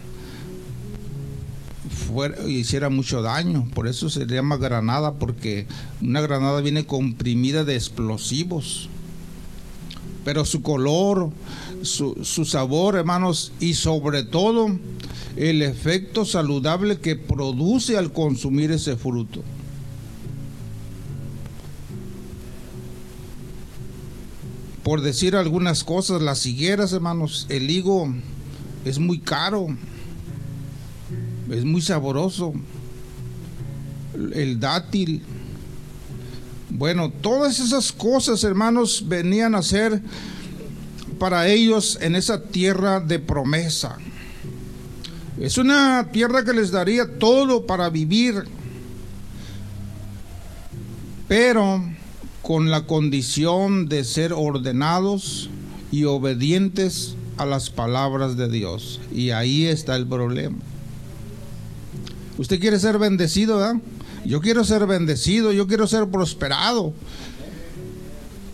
hiciera 2.48 2.90
mucho 2.90 3.22
daño. 3.22 3.68
Por 3.74 3.88
eso 3.88 4.10
se 4.10 4.26
llama 4.26 4.58
granada, 4.58 5.14
porque 5.14 5.68
una 6.02 6.22
granada 6.22 6.62
viene 6.62 6.86
comprimida 6.86 7.64
de 7.64 7.76
explosivos. 7.76 8.90
Pero 10.26 10.46
su 10.46 10.62
color, 10.62 11.32
su, 11.82 12.24
su 12.24 12.46
sabor, 12.46 12.96
hermanos, 12.96 13.52
y 13.60 13.74
sobre 13.74 14.24
todo 14.24 14.68
el 15.36 15.62
efecto 15.62 16.26
saludable 16.26 17.00
que 17.00 17.16
produce 17.16 17.98
al 17.98 18.14
consumir 18.14 18.72
ese 18.72 18.96
fruto. 18.96 19.44
Por 24.84 25.02
decir 25.02 25.36
algunas 25.36 25.84
cosas, 25.84 26.22
las 26.22 26.46
higueras, 26.46 26.92
hermanos, 26.92 27.46
el 27.50 27.70
higo 27.70 28.14
es 28.84 29.00
muy 29.00 29.20
caro 29.20 29.68
es 31.50 31.66
muy 31.66 31.82
sabroso. 31.82 32.54
El 34.34 34.60
dátil. 34.60 35.22
Bueno, 36.70 37.12
todas 37.12 37.60
esas 37.60 37.92
cosas, 37.92 38.44
hermanos, 38.44 39.06
venían 39.08 39.56
a 39.56 39.62
ser 39.62 40.02
para 41.20 41.48
ellos 41.48 41.98
en 42.02 42.16
esa 42.16 42.42
tierra 42.44 43.00
de 43.00 43.20
promesa. 43.20 43.98
Es 45.40 45.58
una 45.58 46.10
tierra 46.12 46.44
que 46.44 46.54
les 46.54 46.72
daría 46.72 47.18
todo 47.18 47.66
para 47.66 47.90
vivir, 47.90 48.44
pero 51.28 51.84
con 52.42 52.70
la 52.70 52.86
condición 52.86 53.88
de 53.88 54.04
ser 54.04 54.34
ordenados 54.34 55.50
y 55.92 56.04
obedientes 56.04 57.16
a 57.38 57.46
las 57.46 57.70
palabras 57.70 58.38
de 58.38 58.50
Dios. 58.50 59.00
Y 59.12 59.32
ahí 59.32 59.66
está 59.66 59.96
el 59.96 60.06
problema. 60.06 60.58
Usted 62.38 62.60
quiere 62.60 62.80
ser 62.80 62.98
bendecido, 62.98 63.58
¿verdad? 63.58 63.82
Yo 64.26 64.42
quiero 64.42 64.64
ser 64.64 64.86
bendecido, 64.88 65.52
yo 65.52 65.68
quiero 65.68 65.88
ser 65.88 66.08
prosperado. 66.08 66.94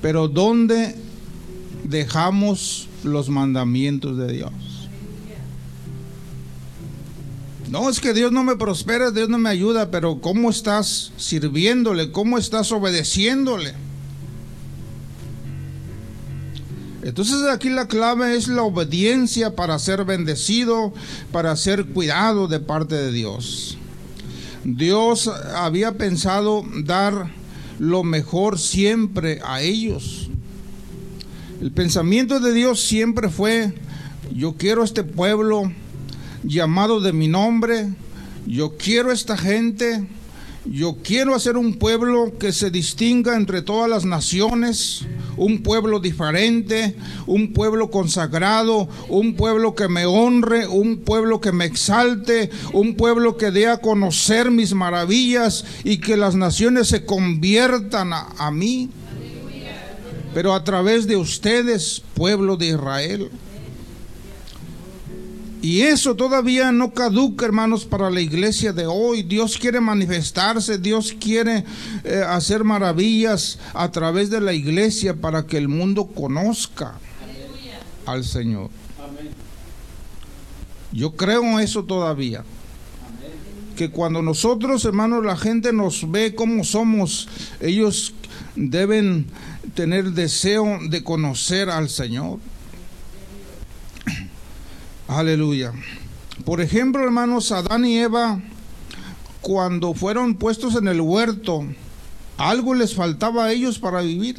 Pero 0.02 0.28
¿dónde 0.28 0.96
dejamos 1.84 2.88
los 3.04 3.30
mandamientos 3.30 4.18
de 4.18 4.32
Dios? 4.32 4.52
No, 7.70 7.88
es 7.90 8.00
que 8.00 8.14
Dios 8.14 8.32
no 8.32 8.44
me 8.44 8.56
prospera, 8.56 9.12
Dios 9.12 9.30
no 9.30 9.38
me 9.38 9.50
ayuda, 9.50 9.92
pero 9.92 10.22
¿cómo 10.22 10.50
estás 10.50 11.12
sirviéndole? 11.18 12.12
¿Cómo 12.12 12.40
estás 12.40 12.72
obedeciéndole? 12.72 13.76
Entonces 17.02 17.44
aquí 17.50 17.70
la 17.70 17.88
clave 17.88 18.36
es 18.36 18.48
la 18.48 18.64
obediencia 18.64 19.56
para 19.56 19.80
ser 19.80 20.04
bendecido, 20.04 20.94
para 21.32 21.56
ser 21.56 21.86
cuidado 21.86 22.48
de 22.48 22.60
parte 22.60 22.96
de 22.96 23.12
Dios. 23.12 23.78
Dios 24.66 25.30
había 25.56 25.94
pensado 25.94 26.66
dar 26.84 27.32
lo 27.80 28.04
mejor 28.04 28.60
siempre 28.60 29.40
a 29.46 29.62
ellos. 29.62 30.30
El 31.62 31.72
pensamiento 31.72 32.40
de 32.40 32.54
Dios 32.54 32.82
siempre 32.82 33.30
fue, 33.30 33.74
yo 34.34 34.56
quiero 34.58 34.84
este 34.84 35.04
pueblo 35.04 35.72
llamado 36.44 37.00
de 37.00 37.14
mi 37.14 37.28
nombre, 37.28 37.90
yo 38.46 38.78
quiero 38.78 39.12
esta 39.12 39.38
gente, 39.38 40.08
yo 40.72 40.98
quiero 41.04 41.34
hacer 41.34 41.58
un 41.58 41.76
pueblo 41.76 42.38
que 42.38 42.52
se 42.52 42.70
distinga 42.70 43.36
entre 43.36 43.64
todas 43.64 43.90
las 43.90 44.06
naciones, 44.06 45.04
un 45.36 45.64
pueblo 45.64 46.00
diferente, 46.00 46.96
un 47.26 47.54
pueblo 47.54 47.90
consagrado, 47.90 48.88
un 49.08 49.36
pueblo 49.36 49.74
que 49.74 49.88
me 49.88 50.06
honre, 50.06 50.68
un 50.68 50.98
pueblo 50.98 51.42
que 51.42 51.52
me 51.52 51.66
exalte, 51.66 52.52
un 52.72 52.96
pueblo 52.96 53.36
que 53.36 53.50
dé 53.50 53.68
a 53.68 53.78
conocer 53.78 54.52
mis 54.52 54.76
maravillas 54.76 55.66
y 55.84 55.98
que 55.98 56.18
las 56.18 56.36
naciones 56.36 56.88
se 56.88 57.04
conviertan 57.04 58.12
a, 58.14 58.52
mí. 58.52 58.90
Pero 60.36 60.54
a 60.54 60.64
través 60.64 61.08
de 61.08 61.18
ustedes, 61.18 62.04
pueblo 62.14 62.58
de 62.58 62.68
Israel. 62.68 63.32
Y 65.62 65.82
eso 65.82 66.16
todavía 66.16 66.72
no 66.72 66.94
caduca, 66.94 67.46
hermanos, 67.46 67.84
para 67.86 68.10
la 68.10 68.22
iglesia 68.22 68.72
de 68.72 68.86
hoy. 68.86 69.24
Dios 69.24 69.58
quiere 69.58 69.82
manifestarse, 69.82 70.78
Dios 70.78 71.14
quiere 71.20 71.66
eh, 72.06 72.24
hacer 72.26 72.64
maravillas 72.64 73.60
a 73.74 73.92
través 73.92 74.30
de 74.30 74.40
la 74.40 74.54
iglesia 74.54 75.16
para 75.16 75.46
que 75.46 75.58
el 75.58 75.68
mundo 75.68 76.08
conozca 76.08 76.98
al 78.06 78.24
Señor. 78.24 78.70
Yo 80.92 81.12
creo 81.12 81.44
en 81.44 81.60
eso 81.60 81.84
todavía. 81.84 82.44
Que 83.76 83.90
cuando 83.90 84.22
nosotros, 84.22 84.84
hermanos, 84.86 85.24
la 85.24 85.38
gente 85.38 85.72
nos 85.72 86.10
ve 86.10 86.36
como 86.36 86.64
somos, 86.64 87.30
ellos 87.62 88.14
deben 88.56 89.28
tener 89.74 90.12
deseo 90.12 90.80
de 90.90 91.04
conocer 91.04 91.70
al 91.70 91.90
Señor. 91.90 92.40
Aleluya. 95.10 95.74
Por 96.46 96.62
ejemplo, 96.62 97.04
hermanos, 97.04 97.52
Adán 97.52 97.84
y 97.84 97.98
Eva, 97.98 98.40
cuando 99.42 99.96
fueron 99.96 100.36
puestos 100.36 100.76
en 100.76 100.88
el 100.88 101.02
huerto, 101.02 101.66
algo 102.38 102.76
les 102.76 102.94
faltaba 102.94 103.46
a 103.46 103.52
ellos 103.52 103.80
para 103.80 104.02
vivir. 104.02 104.38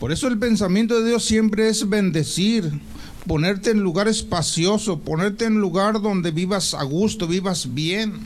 Por 0.00 0.10
eso 0.10 0.26
el 0.26 0.40
pensamiento 0.40 1.00
de 1.00 1.10
Dios 1.10 1.24
siempre 1.24 1.68
es 1.68 1.88
bendecir, 1.88 2.80
ponerte 3.28 3.70
en 3.70 3.78
lugar 3.78 4.08
espacioso, 4.08 4.98
ponerte 4.98 5.44
en 5.44 5.60
lugar 5.60 6.02
donde 6.02 6.32
vivas 6.32 6.74
a 6.74 6.82
gusto, 6.82 7.28
vivas 7.28 7.72
bien. 7.74 8.22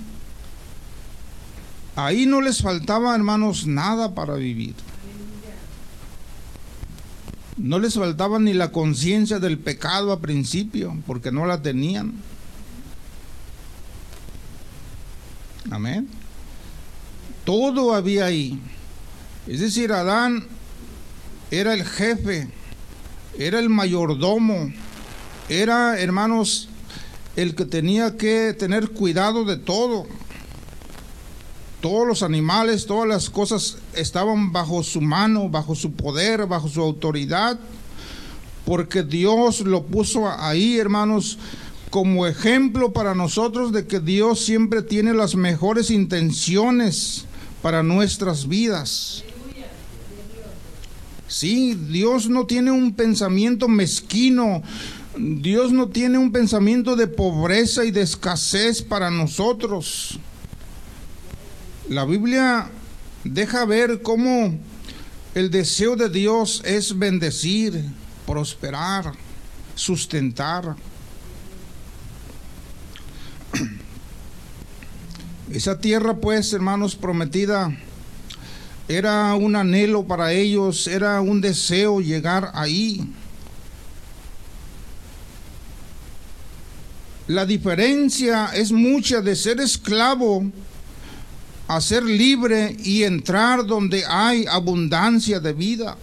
Ahí 1.94 2.24
no 2.24 2.40
les 2.40 2.62
faltaba, 2.62 3.14
hermanos, 3.14 3.66
nada 3.66 4.14
para 4.14 4.36
vivir. 4.36 4.74
No 7.58 7.78
les 7.80 7.94
faltaba 7.94 8.38
ni 8.38 8.54
la 8.54 8.70
conciencia 8.70 9.40
del 9.40 9.58
pecado 9.58 10.12
a 10.12 10.20
principio, 10.20 10.96
porque 11.06 11.32
no 11.32 11.44
la 11.44 11.60
tenían. 11.60 12.14
Amén. 15.70 16.08
Todo 17.44 17.94
había 17.94 18.26
ahí. 18.26 18.60
Es 19.46 19.60
decir, 19.60 19.92
Adán 19.92 20.46
era 21.50 21.74
el 21.74 21.84
jefe, 21.84 22.48
era 23.38 23.58
el 23.58 23.68
mayordomo, 23.68 24.72
era, 25.48 25.98
hermanos, 25.98 26.68
el 27.36 27.54
que 27.54 27.64
tenía 27.64 28.16
que 28.16 28.52
tener 28.52 28.90
cuidado 28.90 29.44
de 29.44 29.56
todo 29.56 30.06
todos 31.80 32.06
los 32.06 32.22
animales, 32.22 32.86
todas 32.86 33.08
las 33.08 33.30
cosas 33.30 33.78
estaban 33.94 34.52
bajo 34.52 34.82
su 34.82 35.00
mano, 35.00 35.48
bajo 35.48 35.74
su 35.74 35.92
poder, 35.92 36.46
bajo 36.46 36.68
su 36.68 36.80
autoridad, 36.80 37.58
porque 38.64 39.02
Dios 39.02 39.60
lo 39.60 39.84
puso 39.84 40.28
ahí, 40.28 40.78
hermanos, 40.78 41.38
como 41.90 42.26
ejemplo 42.26 42.92
para 42.92 43.14
nosotros 43.14 43.72
de 43.72 43.86
que 43.86 44.00
Dios 44.00 44.40
siempre 44.40 44.82
tiene 44.82 45.14
las 45.14 45.34
mejores 45.34 45.90
intenciones 45.90 47.24
para 47.62 47.82
nuestras 47.82 48.48
vidas. 48.48 49.24
Sí, 51.28 51.74
Dios 51.74 52.28
no 52.28 52.46
tiene 52.46 52.70
un 52.70 52.94
pensamiento 52.94 53.68
mezquino, 53.68 54.62
Dios 55.16 55.72
no 55.72 55.88
tiene 55.88 56.18
un 56.18 56.32
pensamiento 56.32 56.96
de 56.96 57.06
pobreza 57.06 57.84
y 57.84 57.90
de 57.90 58.02
escasez 58.02 58.82
para 58.82 59.10
nosotros. 59.10 60.18
La 61.88 62.04
Biblia 62.04 62.68
deja 63.24 63.64
ver 63.64 64.02
cómo 64.02 64.58
el 65.34 65.50
deseo 65.50 65.96
de 65.96 66.10
Dios 66.10 66.60
es 66.66 66.98
bendecir, 66.98 67.82
prosperar, 68.26 69.14
sustentar. 69.74 70.76
Esa 75.50 75.80
tierra, 75.80 76.14
pues, 76.16 76.52
hermanos, 76.52 76.94
prometida, 76.94 77.74
era 78.86 79.34
un 79.34 79.56
anhelo 79.56 80.06
para 80.06 80.32
ellos, 80.32 80.86
era 80.88 81.22
un 81.22 81.40
deseo 81.40 82.02
llegar 82.02 82.50
ahí. 82.52 83.14
La 87.28 87.46
diferencia 87.46 88.50
es 88.54 88.72
mucha 88.72 89.22
de 89.22 89.34
ser 89.34 89.58
esclavo 89.60 90.52
a 91.68 91.82
ser 91.82 92.02
libre 92.02 92.74
y 92.82 93.04
entrar 93.04 93.64
donde 93.66 94.04
hay 94.06 94.46
abundancia 94.46 95.38
de 95.38 95.52
vida. 95.52 95.96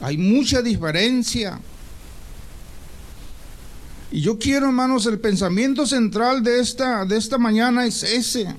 Hay 0.00 0.16
mucha 0.16 0.62
diferencia. 0.62 1.60
Y 4.12 4.20
yo 4.20 4.38
quiero, 4.38 4.66
hermanos, 4.66 5.04
el 5.06 5.18
pensamiento 5.18 5.84
central 5.84 6.44
de 6.44 6.60
esta, 6.60 7.04
de 7.04 7.16
esta 7.16 7.38
mañana 7.38 7.84
es 7.86 8.04
ese. 8.04 8.54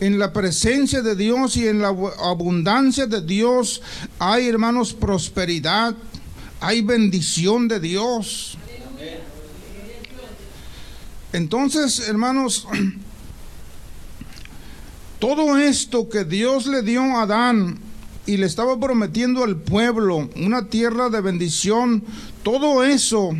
En 0.00 0.18
la 0.18 0.32
presencia 0.34 1.00
de 1.00 1.16
Dios 1.16 1.56
y 1.56 1.66
en 1.66 1.80
la 1.80 1.88
abundancia 1.88 3.06
de 3.06 3.22
Dios 3.22 3.80
hay, 4.18 4.48
hermanos, 4.48 4.92
prosperidad, 4.92 5.94
hay 6.60 6.82
bendición 6.82 7.68
de 7.68 7.80
Dios. 7.80 8.58
Entonces, 11.32 12.06
hermanos, 12.06 12.66
todo 15.20 15.58
esto 15.58 16.08
que 16.08 16.24
Dios 16.24 16.66
le 16.66 16.82
dio 16.82 17.02
a 17.02 17.22
Adán 17.22 17.78
y 18.26 18.38
le 18.38 18.46
estaba 18.46 18.80
prometiendo 18.80 19.44
al 19.44 19.56
pueblo 19.56 20.30
una 20.36 20.68
tierra 20.68 21.10
de 21.10 21.20
bendición, 21.20 22.02
todo 22.42 22.82
eso 22.82 23.36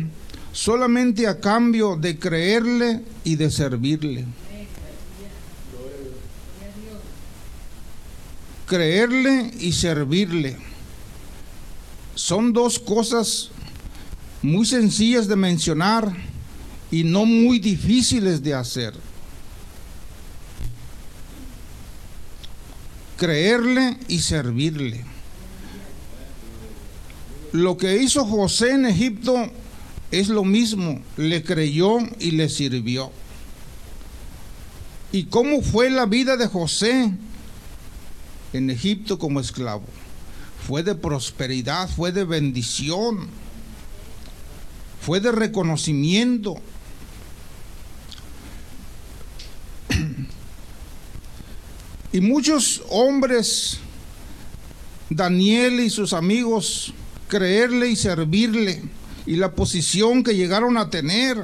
solamente 0.53 1.27
a 1.27 1.39
cambio 1.39 1.95
de 1.95 2.19
creerle 2.19 3.01
y 3.23 3.35
de 3.35 3.49
servirle. 3.49 4.25
Creerle 8.67 9.51
y 9.59 9.71
servirle. 9.73 10.57
Son 12.13 12.53
dos 12.53 12.77
cosas 12.77 13.49
muy 14.43 14.67
sencillas 14.67 15.27
de 15.27 15.35
mencionar 15.35 16.13
y 16.91 17.03
no 17.03 17.25
muy 17.25 17.57
difíciles 17.57 18.43
de 18.43 18.53
hacer. 18.53 19.10
Creerle 23.21 23.99
y 24.07 24.21
servirle. 24.21 25.05
Lo 27.51 27.77
que 27.77 28.01
hizo 28.01 28.25
José 28.25 28.71
en 28.71 28.87
Egipto 28.87 29.35
es 30.09 30.27
lo 30.27 30.43
mismo, 30.43 30.99
le 31.17 31.43
creyó 31.43 31.99
y 32.17 32.31
le 32.31 32.49
sirvió. 32.49 33.11
¿Y 35.11 35.25
cómo 35.25 35.61
fue 35.61 35.91
la 35.91 36.07
vida 36.07 36.35
de 36.35 36.47
José 36.47 37.11
en 38.53 38.71
Egipto 38.71 39.19
como 39.19 39.39
esclavo? 39.39 39.85
Fue 40.65 40.81
de 40.81 40.95
prosperidad, 40.95 41.87
fue 41.89 42.11
de 42.11 42.23
bendición, 42.23 43.27
fue 44.99 45.19
de 45.19 45.31
reconocimiento. 45.31 46.55
Y 52.13 52.19
muchos 52.19 52.83
hombres, 52.89 53.79
Daniel 55.09 55.79
y 55.79 55.89
sus 55.89 56.13
amigos, 56.13 56.93
creerle 57.27 57.89
y 57.89 57.95
servirle, 57.95 58.83
y 59.25 59.37
la 59.37 59.53
posición 59.53 60.23
que 60.23 60.35
llegaron 60.35 60.77
a 60.77 60.89
tener. 60.89 61.37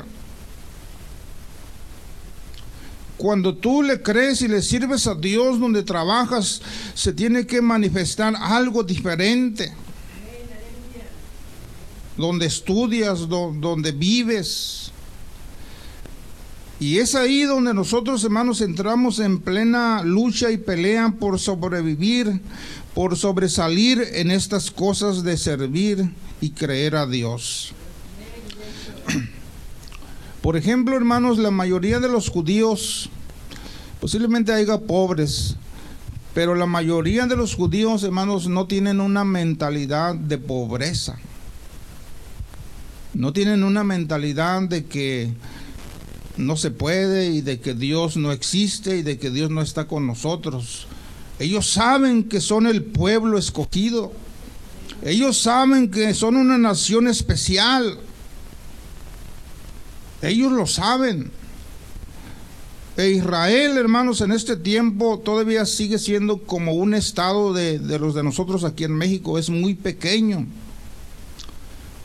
Cuando 3.15 3.55
tú 3.55 3.81
le 3.81 4.01
crees 4.01 4.41
y 4.41 4.47
le 4.47 4.61
sirves 4.61 5.07
a 5.07 5.15
Dios 5.15 5.59
donde 5.59 5.83
trabajas, 5.83 6.61
se 6.93 7.13
tiene 7.13 7.47
que 7.47 7.61
manifestar 7.61 8.35
algo 8.37 8.83
diferente. 8.83 9.73
Donde 12.17 12.45
estudias, 12.45 13.27
donde 13.29 13.91
vives. 13.91 14.91
Y 16.79 16.99
es 16.99 17.15
ahí 17.15 17.43
donde 17.43 17.73
nosotros, 17.73 18.23
hermanos, 18.23 18.61
entramos 18.61 19.19
en 19.19 19.39
plena 19.39 20.03
lucha 20.03 20.51
y 20.51 20.57
pelea 20.57 21.15
por 21.19 21.39
sobrevivir, 21.39 22.39
por 22.93 23.17
sobresalir 23.17 24.05
en 24.13 24.29
estas 24.29 24.69
cosas 24.69 25.23
de 25.23 25.37
servir 25.37 26.11
y 26.39 26.51
creer 26.51 26.95
a 26.95 27.07
Dios. 27.07 27.73
Por 30.41 30.55
ejemplo, 30.55 30.95
hermanos, 30.95 31.39
la 31.39 31.51
mayoría 31.51 31.99
de 31.99 32.07
los 32.07 32.29
judíos, 32.29 33.09
posiblemente 33.99 34.53
haya 34.53 34.79
pobres, 34.79 35.55
pero 36.33 36.53
la 36.53 36.67
mayoría 36.67 37.25
de 37.25 37.35
los 37.35 37.55
judíos, 37.55 38.03
hermanos, 38.03 38.47
no 38.47 38.67
tienen 38.67 39.01
una 39.01 39.23
mentalidad 39.23 40.13
de 40.13 40.37
pobreza. 40.37 41.17
No 43.15 43.33
tienen 43.33 43.63
una 43.63 43.83
mentalidad 43.83 44.61
de 44.61 44.85
que 44.85 45.33
no 46.37 46.57
se 46.57 46.71
puede 46.71 47.31
y 47.31 47.41
de 47.41 47.59
que 47.59 47.73
Dios 47.73 48.17
no 48.17 48.31
existe 48.31 48.97
y 48.97 49.01
de 49.01 49.17
que 49.17 49.29
Dios 49.29 49.49
no 49.49 49.61
está 49.61 49.87
con 49.87 50.07
nosotros. 50.07 50.87
Ellos 51.39 51.69
saben 51.71 52.23
que 52.23 52.41
son 52.41 52.67
el 52.67 52.83
pueblo 52.83 53.37
escogido. 53.37 54.11
Ellos 55.03 55.39
saben 55.39 55.91
que 55.91 56.13
son 56.13 56.35
una 56.35 56.57
nación 56.57 57.07
especial. 57.07 57.99
Ellos 60.21 60.51
lo 60.51 60.65
saben. 60.65 61.31
E 62.97 63.11
Israel, 63.11 63.77
hermanos, 63.77 64.21
en 64.21 64.31
este 64.31 64.57
tiempo 64.57 65.19
todavía 65.19 65.67
sigue 65.67 65.99
siendo 65.99 66.41
como 66.41 66.73
un 66.73 66.95
estado 66.95 67.53
de, 67.53 67.77
los 67.99 68.15
de 68.15 68.23
nosotros 68.23 68.63
aquí 68.63 68.85
en 68.85 68.93
México. 68.93 69.37
Es 69.37 69.51
muy 69.51 69.75
pequeño. 69.75 70.47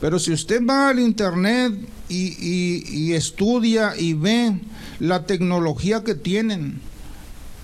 Pero 0.03 0.19
si 0.19 0.33
usted 0.33 0.61
va 0.67 0.89
al 0.89 0.99
internet 0.99 1.75
y, 2.09 3.13
estudia 3.13 3.93
y 3.97 4.13
ve 4.13 4.59
la 4.99 5.25
tecnología 5.25 6.03
que 6.03 6.13
tienen, 6.13 6.81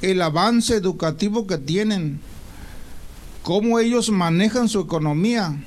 el 0.01 0.21
avance 0.21 0.73
educativo 0.73 1.47
que 1.47 1.57
tienen, 1.57 2.21
cómo 3.43 3.77
ellos 3.77 4.09
manejan 4.09 4.69
su 4.69 4.79
economía, 4.79 5.61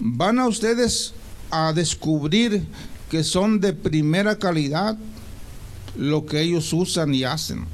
van 0.00 0.40
a 0.40 0.48
ustedes 0.48 1.14
a 1.52 1.72
descubrir 1.72 2.66
que 3.08 3.22
son 3.22 3.60
de 3.60 3.72
primera 3.72 4.40
calidad 4.40 4.98
lo 5.96 6.26
que 6.26 6.40
ellos 6.40 6.72
usan 6.72 7.14
y 7.14 7.22
hacen. 7.22 7.64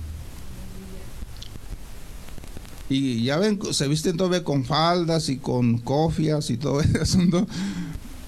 Y 2.90 3.24
ya 3.24 3.38
ven, 3.38 3.58
se 3.72 3.88
visten 3.88 4.18
todavía 4.18 4.44
con 4.44 4.66
faldas 4.66 5.30
y 5.30 5.38
con 5.38 5.78
cofias 5.78 6.50
y 6.50 6.58
todo 6.58 6.80
eso. 7.02 7.20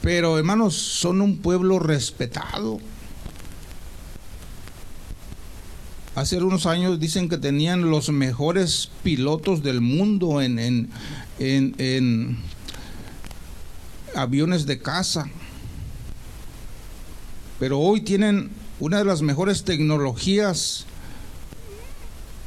Pero 0.02 0.38
hermanos, 0.38 0.74
son 0.74 1.20
un 1.20 1.38
pueblo 1.38 1.78
respetado. 1.78 2.78
Hace 6.14 6.36
algunos 6.36 6.66
años 6.66 6.98
dicen 6.98 7.28
que 7.28 7.38
tenían 7.38 7.90
los 7.90 8.10
mejores 8.10 8.90
pilotos 9.02 9.62
del 9.62 9.80
mundo 9.80 10.42
en, 10.42 10.58
en, 10.58 10.90
en 11.38 12.38
aviones 14.14 14.66
de 14.66 14.80
caza 14.80 15.30
pero 17.60 17.78
hoy 17.78 18.00
tienen 18.00 18.50
una 18.80 18.96
de 18.96 19.04
las 19.04 19.20
mejores 19.20 19.64
tecnologías 19.64 20.86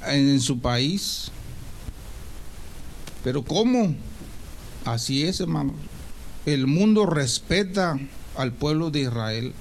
en 0.07 0.41
su 0.41 0.59
país. 0.59 1.31
Pero 3.23 3.43
¿cómo? 3.43 3.95
Así 4.83 5.23
es, 5.23 5.39
hermano. 5.39 5.75
El 6.45 6.67
mundo 6.67 7.05
respeta 7.05 7.97
al 8.35 8.51
pueblo 8.51 8.91
de 8.91 9.01
Israel. 9.01 9.53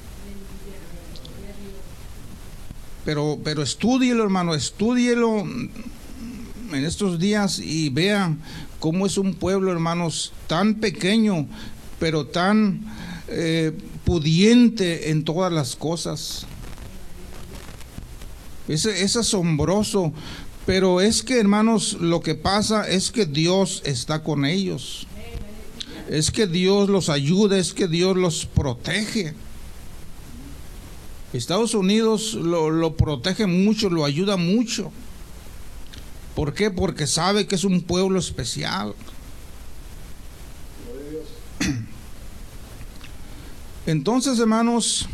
Pero, 3.04 3.38
pero 3.42 3.62
estúdielo, 3.62 4.22
hermano, 4.22 4.54
estúdielo 4.54 5.40
en 5.40 6.84
estos 6.84 7.18
días 7.18 7.58
y 7.58 7.88
vea 7.90 8.34
cómo 8.78 9.06
es 9.06 9.18
un 9.18 9.34
pueblo, 9.34 9.72
hermanos, 9.72 10.32
tan 10.46 10.74
pequeño, 10.76 11.46
pero 11.98 12.26
tan 12.26 12.84
eh, 13.28 13.72
pudiente 14.04 15.10
en 15.10 15.24
todas 15.24 15.52
las 15.52 15.76
cosas. 15.76 16.46
Es, 18.68 18.86
es 18.86 19.16
asombroso, 19.16 20.12
pero 20.66 21.00
es 21.00 21.22
que 21.22 21.40
hermanos, 21.40 21.94
lo 22.00 22.20
que 22.20 22.34
pasa 22.34 22.88
es 22.88 23.10
que 23.10 23.26
Dios 23.26 23.82
está 23.84 24.22
con 24.22 24.44
ellos. 24.44 25.06
Es 26.12 26.30
que 26.30 26.46
Dios 26.46 26.90
los 26.90 27.08
ayuda, 27.08 27.56
es 27.56 27.72
que 27.72 27.88
Dios 27.88 28.14
los 28.18 28.44
protege. 28.44 29.32
Estados 31.32 31.72
Unidos 31.72 32.34
lo, 32.34 32.68
lo, 32.68 32.98
protege 32.98 33.46
mucho, 33.46 33.88
lo 33.88 34.04
ayuda 34.04 34.36
mucho. 34.36 34.92
¿Por 36.36 36.52
qué? 36.52 36.70
Porque 36.70 37.06
sabe 37.06 37.46
que 37.46 37.54
es 37.54 37.64
un 37.64 37.80
pueblo 37.80 38.18
especial. 38.18 38.94
Entonces, 43.86 44.38
hermanos, 44.38 45.08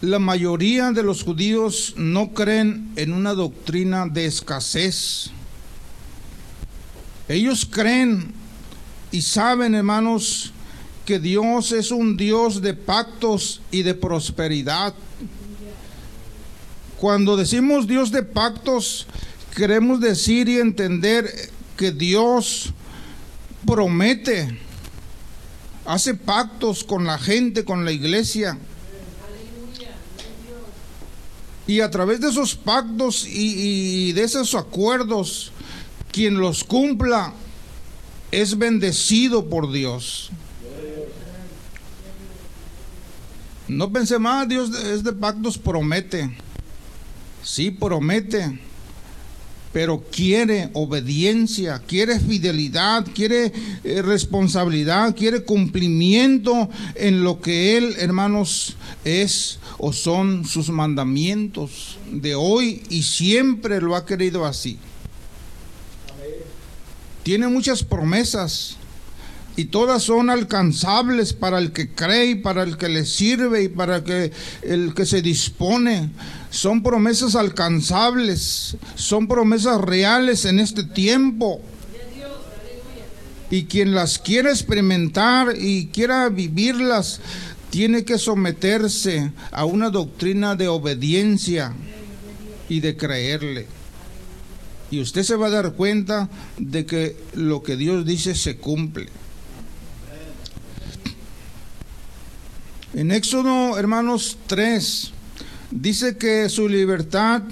la 0.00 0.18
mayoría 0.18 0.90
de 0.92 1.02
los 1.02 1.22
judíos 1.22 1.92
no 1.98 2.32
creen 2.32 2.92
en 2.96 3.12
una 3.12 3.34
doctrina 3.34 4.06
de 4.06 4.24
escasez. 4.24 5.32
Ellos 7.28 7.66
creen 7.70 8.32
y 9.10 9.22
saben, 9.22 9.74
hermanos, 9.74 10.52
que 11.04 11.18
Dios 11.18 11.72
es 11.72 11.90
un 11.90 12.16
Dios 12.16 12.62
de 12.62 12.74
pactos 12.74 13.60
y 13.70 13.82
de 13.82 13.94
prosperidad. 13.94 14.94
Cuando 16.98 17.36
decimos 17.36 17.86
Dios 17.86 18.12
de 18.12 18.22
pactos, 18.22 19.06
queremos 19.56 20.00
decir 20.00 20.48
y 20.48 20.58
entender 20.58 21.28
que 21.76 21.90
Dios 21.90 22.72
promete 23.66 24.58
hace 25.84 26.14
pactos 26.14 26.84
con 26.84 27.04
la 27.04 27.18
gente, 27.18 27.64
con 27.64 27.84
la 27.84 27.92
iglesia. 27.92 28.58
Y 31.66 31.80
a 31.80 31.90
través 31.90 32.20
de 32.20 32.28
esos 32.28 32.54
pactos 32.54 33.26
y, 33.26 34.12
de 34.12 34.22
esos 34.22 34.54
acuerdos, 34.54 35.52
quien 36.12 36.38
los 36.38 36.62
cumpla 36.62 37.32
es 38.30 38.58
bendecido 38.58 39.48
por 39.48 39.72
Dios. 39.72 40.30
No 43.68 43.90
pensé 43.92 44.18
más, 44.18 44.48
Dios 44.48 44.70
es 44.74 45.02
de 45.02 45.12
pactos, 45.12 45.58
promete. 45.58 46.36
Sí, 47.42 47.70
promete 47.70 48.58
pero 49.72 50.04
quiere 50.10 50.68
obediencia, 50.74 51.78
quiere 51.78 52.20
fidelidad, 52.20 53.06
quiere 53.14 53.52
eh, 53.84 54.02
responsabilidad, 54.02 55.16
quiere 55.16 55.44
cumplimiento 55.44 56.68
en 56.94 57.24
lo 57.24 57.40
que 57.40 57.76
Él, 57.78 57.96
hermanos, 57.98 58.76
es 59.04 59.58
o 59.78 59.92
son 59.92 60.44
sus 60.44 60.68
mandamientos 60.68 61.98
de 62.10 62.34
hoy 62.34 62.82
y 62.90 63.02
siempre 63.02 63.80
lo 63.80 63.96
ha 63.96 64.04
querido 64.04 64.44
así. 64.44 64.78
Tiene 67.22 67.48
muchas 67.48 67.84
promesas 67.84 68.76
y 69.54 69.66
todas 69.66 70.02
son 70.02 70.30
alcanzables 70.30 71.34
para 71.34 71.58
el 71.58 71.72
que 71.72 71.88
cree 71.90 72.30
y 72.30 72.34
para 72.36 72.62
el 72.62 72.76
que 72.76 72.88
le 72.88 73.04
sirve 73.04 73.64
y 73.64 73.68
para 73.68 74.02
que, 74.02 74.32
el 74.62 74.94
que 74.94 75.04
se 75.04 75.20
dispone 75.20 76.10
son 76.50 76.82
promesas 76.82 77.36
alcanzables, 77.36 78.76
son 78.94 79.28
promesas 79.28 79.80
reales 79.80 80.44
en 80.44 80.58
este 80.58 80.84
tiempo. 80.84 81.60
Y 83.50 83.64
quien 83.64 83.94
las 83.94 84.18
quiera 84.18 84.50
experimentar 84.50 85.54
y 85.58 85.88
quiera 85.88 86.30
vivirlas, 86.30 87.20
tiene 87.68 88.04
que 88.04 88.18
someterse 88.18 89.32
a 89.50 89.66
una 89.66 89.90
doctrina 89.90 90.56
de 90.56 90.68
obediencia 90.68 91.74
y 92.70 92.80
de 92.80 92.96
creerle. 92.96 93.66
Y 94.92 95.00
usted 95.00 95.22
se 95.22 95.36
va 95.36 95.46
a 95.46 95.50
dar 95.50 95.72
cuenta 95.72 96.28
de 96.58 96.84
que 96.84 97.16
lo 97.32 97.62
que 97.62 97.76
Dios 97.76 98.04
dice 98.04 98.34
se 98.34 98.58
cumple. 98.58 99.08
En 102.92 103.10
Éxodo, 103.10 103.78
hermanos 103.78 104.36
3, 104.48 105.12
dice 105.70 106.18
que 106.18 106.50
su 106.50 106.68
libertad 106.68 107.42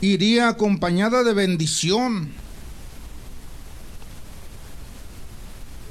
iría 0.00 0.48
acompañada 0.48 1.22
de 1.22 1.34
bendición. 1.34 2.30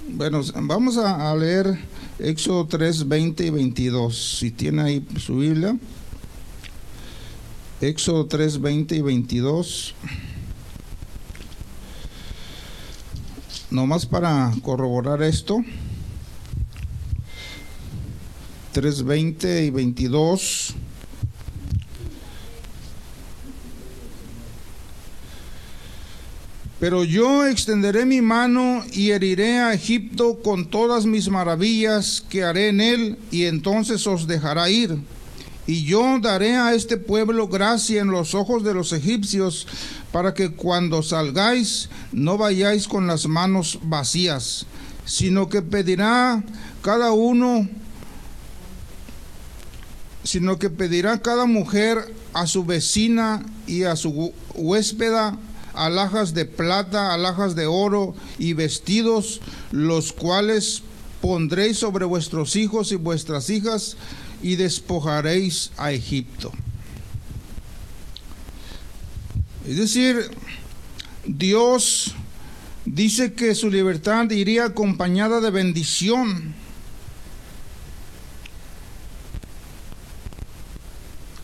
Bueno, 0.07 0.41
vamos 0.55 0.97
a, 0.97 1.35
leer 1.35 1.77
Éxodo 2.17 2.65
3, 2.65 3.07
20 3.07 3.45
y 3.45 3.49
22. 3.51 4.37
Si 4.39 4.49
tiene 4.49 4.81
ahí 4.81 5.07
su 5.19 5.37
Biblia. 5.37 5.77
Éxodo 7.79 8.25
3, 8.25 8.59
20 8.59 8.95
y 8.95 9.01
22. 9.03 9.93
Nomás 13.71 14.05
para 14.07 14.51
corroborar 14.63 15.21
esto. 15.21 15.63
3, 18.73 19.03
20 19.03 19.65
y 19.65 19.69
22. 19.69 20.75
Pero 26.79 27.03
yo 27.03 27.45
extenderé 27.45 28.05
mi 28.05 28.21
mano 28.21 28.83
y 28.91 29.11
heriré 29.11 29.59
a 29.59 29.73
Egipto 29.73 30.39
con 30.41 30.69
todas 30.69 31.05
mis 31.05 31.29
maravillas 31.29 32.23
que 32.27 32.43
haré 32.43 32.69
en 32.69 32.79
él, 32.81 33.17
y 33.31 33.45
entonces 33.45 34.07
os 34.07 34.27
dejará 34.27 34.69
ir. 34.69 34.97
Y 35.69 35.83
yo 35.83 36.17
daré 36.19 36.55
a 36.55 36.73
este 36.73 36.97
pueblo 36.97 37.47
gracia 37.47 38.01
en 38.01 38.09
los 38.09 38.33
ojos 38.33 38.63
de 38.63 38.73
los 38.73 38.91
egipcios, 38.91 39.67
para 40.11 40.33
que 40.33 40.49
cuando 40.49 41.03
salgáis 41.03 41.91
no 42.11 42.39
vayáis 42.39 42.87
con 42.87 43.05
las 43.05 43.27
manos 43.27 43.77
vacías, 43.83 44.65
sino 45.05 45.47
que 45.47 45.61
pedirá 45.61 46.43
cada 46.81 47.11
uno, 47.11 47.69
sino 50.23 50.57
que 50.57 50.71
pedirá 50.71 51.21
cada 51.21 51.45
mujer 51.45 52.15
a 52.33 52.47
su 52.47 52.65
vecina 52.65 53.45
y 53.67 53.83
a 53.83 53.95
su 53.95 54.33
huéspeda 54.55 55.37
alhajas 55.75 56.33
de 56.33 56.45
plata, 56.45 57.13
alhajas 57.13 57.53
de 57.53 57.67
oro 57.67 58.15
y 58.39 58.53
vestidos, 58.53 59.39
los 59.69 60.13
cuales 60.13 60.81
pondréis 61.21 61.77
sobre 61.77 62.05
vuestros 62.05 62.55
hijos 62.55 62.91
y 62.91 62.95
vuestras 62.95 63.51
hijas 63.51 63.97
y 64.41 64.55
despojaréis 64.55 65.71
a 65.77 65.91
Egipto. 65.91 66.51
Es 69.67 69.77
decir, 69.77 70.31
Dios 71.25 72.15
dice 72.85 73.33
que 73.33 73.53
su 73.53 73.69
libertad 73.69 74.29
iría 74.31 74.65
acompañada 74.65 75.41
de 75.41 75.51
bendición. 75.51 76.55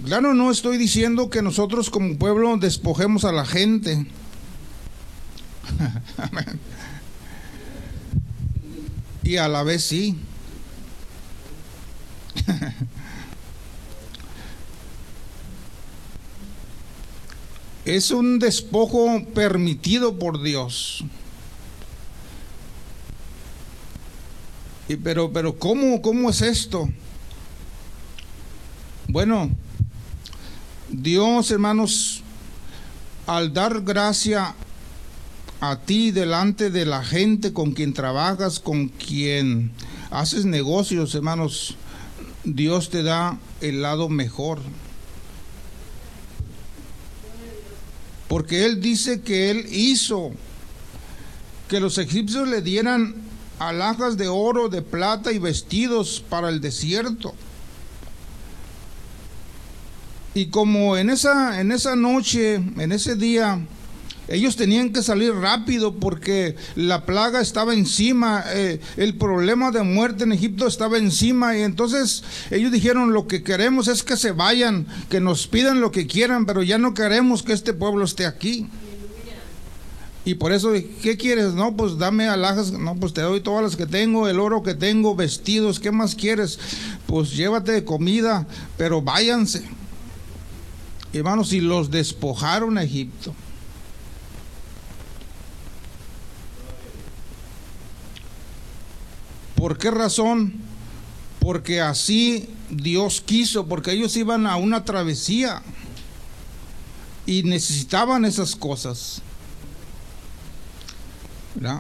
Claro, 0.03 0.33
no 0.33 0.51
estoy 0.51 0.77
diciendo 0.77 1.29
que 1.29 1.41
nosotros 1.41 1.89
como 1.89 2.17
pueblo 2.17 2.57
despojemos 2.57 3.25
a 3.25 3.31
la 3.31 3.45
gente. 3.45 4.05
y 9.23 9.37
a 9.37 9.47
la 9.47 9.63
vez 9.63 9.83
sí. 9.83 10.15
es 17.85 18.11
un 18.11 18.39
despojo 18.39 19.23
permitido 19.33 20.17
por 20.17 20.41
Dios. 20.41 21.03
Y 24.87 24.97
pero, 24.97 25.31
pero 25.31 25.57
¿cómo, 25.57 26.01
¿cómo 26.01 26.29
es 26.29 26.41
esto? 26.41 26.89
Bueno, 29.07 29.49
Dios, 30.89 31.49
hermanos, 31.51 32.21
al 33.27 33.53
dar 33.53 33.81
gracia 33.81 34.55
a 35.59 35.79
ti 35.79 36.11
delante 36.11 36.69
de 36.69 36.85
la 36.85 37.03
gente 37.03 37.53
con 37.53 37.71
quien 37.71 37.93
trabajas, 37.93 38.59
con 38.59 38.89
quien 38.89 39.71
haces 40.11 40.45
negocios, 40.45 41.15
hermanos, 41.15 41.75
Dios 42.45 42.89
te 42.89 43.03
da 43.03 43.39
el 43.61 43.81
lado 43.81 44.07
mejor. 44.07 44.59
Porque 48.27 48.65
Él 48.65 48.81
dice 48.81 49.21
que 49.21 49.51
Él 49.51 49.65
hizo 49.71 50.31
que 51.69 51.79
los 51.79 51.97
egipcios 51.97 52.47
le 52.47 52.61
dieran 52.61 53.15
alhajas 53.59 54.17
de 54.17 54.27
oro, 54.27 54.69
de 54.69 54.81
plata 54.81 55.31
y 55.31 55.39
vestidos 55.39 56.23
para 56.29 56.49
el 56.49 56.61
desierto. 56.61 57.33
Y 60.33 60.47
como 60.47 60.97
en 60.97 61.09
esa, 61.09 61.61
en 61.61 61.71
esa 61.71 61.95
noche, 61.95 62.55
en 62.55 62.91
ese 62.91 63.15
día, 63.15 63.65
ellos 64.27 64.55
tenían 64.55 64.91
que 64.91 65.03
salir 65.03 65.33
rápido 65.33 65.95
porque 65.95 66.55
la 66.75 67.05
plaga 67.05 67.41
estaba 67.41 67.73
encima, 67.73 68.43
eh, 68.53 68.79
el 68.97 69.15
problema 69.15 69.71
de 69.71 69.83
muerte 69.83 70.23
en 70.23 70.31
Egipto 70.31 70.67
estaba 70.67 70.97
encima 70.97 71.57
y 71.57 71.61
entonces 71.61 72.23
ellos 72.49 72.71
dijeron 72.71 73.13
lo 73.13 73.27
que 73.27 73.43
queremos 73.43 73.87
es 73.87 74.03
que 74.03 74.17
se 74.17 74.31
vayan, 74.31 74.87
que 75.09 75.19
nos 75.19 75.47
pidan 75.47 75.79
lo 75.79 75.91
que 75.91 76.07
quieran, 76.07 76.45
pero 76.45 76.63
ya 76.63 76.77
no 76.77 76.93
queremos 76.93 77.43
que 77.43 77.53
este 77.53 77.73
pueblo 77.73 78.05
esté 78.05 78.25
aquí. 78.25 78.67
Y 80.27 80.33
por 80.33 80.51
eso, 80.51 80.73
¿qué 81.03 81.17
quieres? 81.17 81.53
No, 81.53 81.75
pues 81.77 81.99
dame 81.99 82.27
alhajas, 82.27 82.71
no, 82.71 82.95
pues 82.95 83.13
te 83.13 83.21
doy 83.21 83.41
todas 83.41 83.63
las 83.63 83.75
que 83.75 83.85
tengo, 83.85 84.27
el 84.27 84.39
oro 84.39 84.63
que 84.63 84.73
tengo, 84.73 85.15
vestidos, 85.15 85.79
¿qué 85.79 85.91
más 85.91 86.15
quieres? 86.15 86.57
Pues 87.05 87.35
llévate 87.35 87.85
comida, 87.85 88.47
pero 88.75 89.03
váyanse. 89.03 89.63
Hermanos, 91.13 91.53
y 91.53 91.61
los 91.61 91.91
despojaron 91.91 92.79
a 92.79 92.83
Egipto. 92.83 93.35
¿Por 99.65 99.79
qué 99.79 99.89
razón? 99.89 100.53
Porque 101.39 101.81
así 101.81 102.47
Dios 102.69 103.19
quiso, 103.19 103.65
porque 103.65 103.93
ellos 103.93 104.15
iban 104.15 104.45
a 104.45 104.57
una 104.57 104.85
travesía 104.85 105.63
y 107.25 107.41
necesitaban 107.41 108.25
esas 108.25 108.55
cosas. 108.55 109.23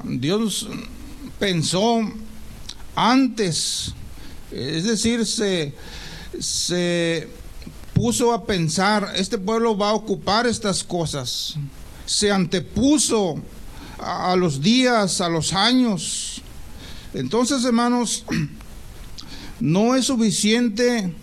Dios 0.03 0.67
pensó 1.37 1.99
antes, 2.95 3.93
es 4.51 4.85
decir, 4.85 5.23
se, 5.23 5.75
se 6.39 7.29
puso 7.93 8.33
a 8.33 8.47
pensar, 8.47 9.13
este 9.15 9.37
pueblo 9.37 9.77
va 9.77 9.91
a 9.91 9.93
ocupar 9.93 10.47
estas 10.47 10.83
cosas, 10.83 11.53
se 12.07 12.31
antepuso 12.31 13.35
a 13.99 14.35
los 14.35 14.59
días, 14.59 15.21
a 15.21 15.29
los 15.29 15.53
años, 15.53 16.34
entonces, 17.15 17.63
hermanos, 17.63 18.25
no 19.59 19.95
es 19.95 20.05
suficiente 20.05 21.13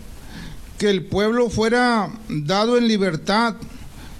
que 0.77 0.89
el 0.89 1.05
pueblo 1.05 1.49
fuera 1.49 2.11
dado 2.27 2.77
en 2.77 2.87
libertad, 2.87 3.55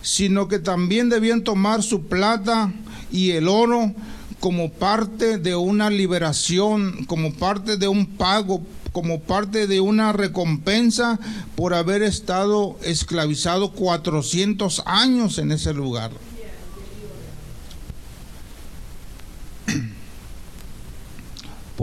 sino 0.01 0.47
que 0.47 0.59
también 0.59 1.09
debían 1.09 1.43
tomar 1.43 1.81
su 1.81 2.03
plata 2.03 2.71
y 3.11 3.31
el 3.31 3.47
oro 3.47 3.93
como 4.39 4.71
parte 4.71 5.37
de 5.37 5.55
una 5.55 5.89
liberación, 5.89 7.05
como 7.05 7.33
parte 7.33 7.77
de 7.77 7.87
un 7.87 8.05
pago, 8.05 8.61
como 8.91 9.21
parte 9.21 9.65
de 9.65 9.81
una 9.81 10.13
recompensa 10.13 11.19
por 11.55 11.73
haber 11.73 12.03
estado 12.03 12.77
esclavizado 12.83 13.71
400 13.71 14.83
años 14.85 15.39
en 15.39 15.51
ese 15.51 15.73
lugar. 15.73 16.11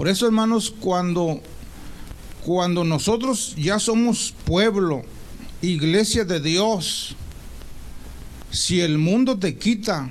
Por 0.01 0.09
eso, 0.09 0.25
hermanos, 0.25 0.71
cuando, 0.81 1.43
cuando 2.43 2.85
nosotros 2.85 3.55
ya 3.59 3.79
somos 3.79 4.35
pueblo, 4.47 5.03
iglesia 5.61 6.25
de 6.25 6.41
Dios, 6.41 7.17
si 8.51 8.81
el 8.81 8.97
mundo 8.97 9.39
te 9.39 9.59
quita, 9.59 10.11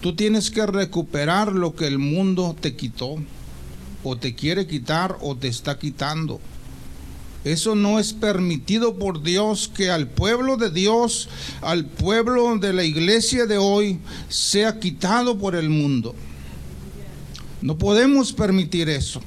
tú 0.00 0.14
tienes 0.14 0.52
que 0.52 0.64
recuperar 0.64 1.50
lo 1.50 1.74
que 1.74 1.88
el 1.88 1.98
mundo 1.98 2.54
te 2.60 2.76
quitó, 2.76 3.16
o 4.04 4.16
te 4.16 4.36
quiere 4.36 4.68
quitar, 4.68 5.16
o 5.20 5.34
te 5.34 5.48
está 5.48 5.80
quitando. 5.80 6.38
Eso 7.42 7.74
no 7.74 7.98
es 7.98 8.12
permitido 8.12 9.00
por 9.00 9.24
Dios 9.24 9.66
que 9.66 9.90
al 9.90 10.06
pueblo 10.06 10.56
de 10.56 10.70
Dios, 10.70 11.28
al 11.60 11.86
pueblo 11.86 12.56
de 12.56 12.72
la 12.72 12.84
iglesia 12.84 13.46
de 13.46 13.58
hoy, 13.58 13.98
sea 14.28 14.78
quitado 14.78 15.38
por 15.38 15.56
el 15.56 15.70
mundo. 15.70 16.14
No 17.62 17.78
podemos 17.78 18.32
permitir 18.32 18.88
eso. 18.88 19.20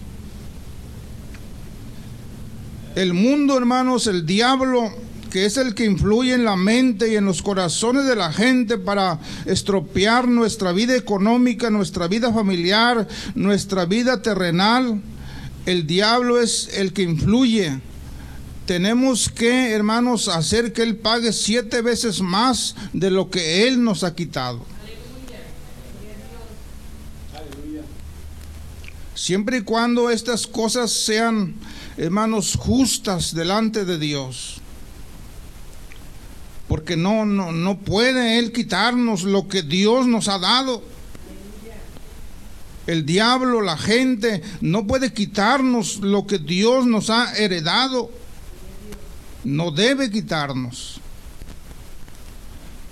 El 2.95 3.13
mundo, 3.13 3.58
hermanos, 3.58 4.08
el 4.08 4.26
diablo, 4.26 4.89
que 5.32 5.45
es 5.45 5.58
el 5.58 5.74
que 5.74 5.86
influye 5.86 6.34
en 6.34 6.45
la 6.45 6.56
mente 6.56 7.12
y 7.12 7.15
en 7.15 7.26
los 7.26 7.41
corazones 7.41 8.06
de 8.06 8.15
la 8.15 8.32
gente 8.32 8.78
para 8.78 9.19
estropear 9.45 10.28
nuestra 10.28 10.71
vida 10.71 10.95
económica, 10.95 11.69
nuestra 11.69 12.08
vida 12.08 12.32
familiar, 12.32 13.08
nuestra 13.36 13.86
vida 13.86 14.21
terrenal, 14.21 15.02
el 15.65 15.88
diablo 15.88 16.39
es 16.39 16.69
el 16.78 16.93
que 16.93 17.04
influye. 17.04 17.80
Tenemos 18.65 19.30
que, 19.30 19.71
hermanos, 19.71 20.28
hacer 20.28 20.74
que 20.74 20.84
Él 20.84 20.95
pague 20.98 21.34
siete 21.34 21.82
veces 21.82 22.21
más 22.21 22.76
de 22.93 23.12
lo 23.12 23.30
que 23.30 23.67
Él 23.67 23.84
nos 23.84 24.04
ha 24.04 24.15
quitado. 24.15 24.74
Siempre 29.15 29.60
y 29.60 29.62
cuando 29.62 30.10
estas 30.10 30.45
cosas 30.45 30.91
sean, 30.91 31.56
hermanos, 31.95 32.56
justas 32.60 33.34
delante 33.34 33.86
de 33.86 33.97
Dios. 33.97 34.58
Porque 36.67 36.97
no, 36.97 37.25
no, 37.25 37.54
no 37.54 37.80
puede 37.80 38.39
Él 38.39 38.51
quitarnos 38.51 39.23
lo 39.23 39.47
que 39.47 39.62
Dios 39.62 40.06
nos 40.06 40.28
ha 40.28 40.38
dado. 40.38 40.84
El 42.88 43.06
diablo, 43.06 43.62
la 43.62 43.78
gente, 43.78 44.43
no 44.60 44.86
puede 44.86 45.13
quitarnos 45.13 45.97
lo 45.97 46.28
que 46.28 46.38
Dios 46.38 46.86
nos 46.86 47.10
ha 47.10 47.36
heredado. 47.38 48.12
No 49.45 49.71
debe 49.71 50.12
quitarnos. 50.12 50.99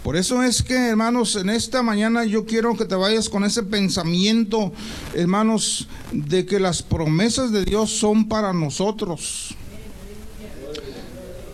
Por 0.03 0.17
eso 0.17 0.43
es 0.43 0.61
que, 0.61 0.75
hermanos, 0.75 1.37
en 1.37 1.49
esta 1.49 1.81
mañana 1.81 2.25
yo 2.25 2.45
quiero 2.45 2.75
que 2.75 2.83
te 2.83 2.95
vayas 2.95 3.29
con 3.29 3.45
ese 3.45 3.63
pensamiento, 3.63 4.73
hermanos, 5.13 5.87
de 6.11 6.45
que 6.45 6.59
las 6.59 6.83
promesas 6.83 7.53
de 7.53 7.63
Dios 7.63 7.89
son 7.89 8.27
para 8.27 8.51
nosotros. 8.51 9.55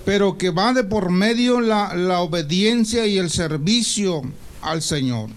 Pero 0.03 0.39
que 0.39 0.49
va 0.49 0.73
de 0.73 0.83
por 0.83 1.11
medio 1.11 1.61
la, 1.61 1.93
la 1.93 2.21
obediencia 2.21 3.05
y 3.05 3.19
el 3.19 3.29
servicio 3.29 4.23
al 4.61 4.81
Señor. 4.81 5.29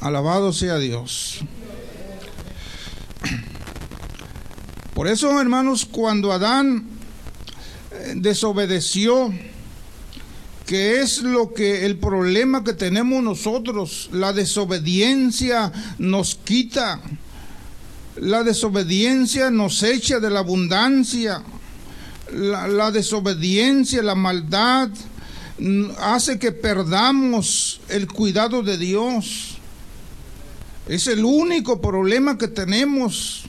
Alabado 0.00 0.54
sea 0.54 0.78
Dios. 0.78 1.40
Por 4.94 5.06
eso, 5.06 5.38
hermanos, 5.38 5.84
cuando 5.84 6.32
Adán 6.32 6.86
eh, 7.92 8.14
desobedeció, 8.16 9.32
que 10.68 11.00
es 11.00 11.22
lo 11.22 11.54
que 11.54 11.86
el 11.86 11.96
problema 11.96 12.62
que 12.62 12.74
tenemos 12.74 13.22
nosotros, 13.22 14.10
la 14.12 14.34
desobediencia 14.34 15.72
nos 15.96 16.34
quita, 16.34 17.00
la 18.16 18.42
desobediencia 18.42 19.50
nos 19.50 19.82
echa 19.82 20.20
de 20.20 20.28
la 20.28 20.40
abundancia, 20.40 21.42
la, 22.34 22.68
la 22.68 22.90
desobediencia, 22.90 24.02
la 24.02 24.14
maldad 24.14 24.90
hace 26.00 26.38
que 26.38 26.52
perdamos 26.52 27.80
el 27.88 28.06
cuidado 28.06 28.62
de 28.62 28.76
Dios. 28.76 29.56
Es 30.86 31.06
el 31.06 31.24
único 31.24 31.80
problema 31.80 32.36
que 32.36 32.48
tenemos. 32.48 33.44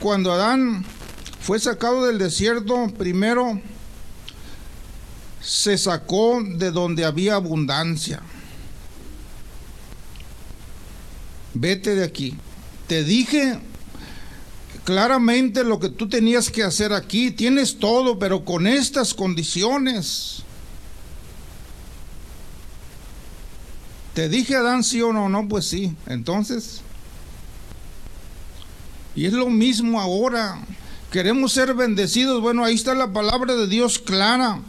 Cuando 0.00 0.32
Adán 0.32 0.84
fue 1.40 1.60
sacado 1.60 2.06
del 2.06 2.18
desierto, 2.18 2.88
primero 2.98 3.60
se 5.40 5.78
sacó 5.78 6.42
de 6.42 6.70
donde 6.70 7.04
había 7.04 7.34
abundancia. 7.34 8.20
Vete 11.54 11.94
de 11.94 12.04
aquí. 12.04 12.36
Te 12.86 13.04
dije 13.04 13.58
claramente 14.84 15.64
lo 15.64 15.80
que 15.80 15.88
tú 15.88 16.08
tenías 16.08 16.50
que 16.50 16.62
hacer 16.62 16.92
aquí. 16.92 17.30
Tienes 17.30 17.78
todo, 17.78 18.18
pero 18.18 18.44
con 18.44 18.66
estas 18.66 19.14
condiciones. 19.14 20.42
Te 24.14 24.28
dije 24.28 24.56
Adán 24.56 24.84
sí 24.84 25.00
o 25.02 25.12
no, 25.12 25.28
no, 25.28 25.48
pues 25.48 25.66
sí. 25.66 25.94
Entonces, 26.06 26.82
y 29.16 29.26
es 29.26 29.32
lo 29.32 29.48
mismo 29.48 30.00
ahora. 30.00 30.60
Queremos 31.10 31.52
ser 31.52 31.74
bendecidos. 31.74 32.40
Bueno, 32.40 32.64
ahí 32.64 32.74
está 32.74 32.94
la 32.94 33.12
palabra 33.12 33.56
de 33.56 33.66
Dios 33.66 33.98
clara 33.98 34.60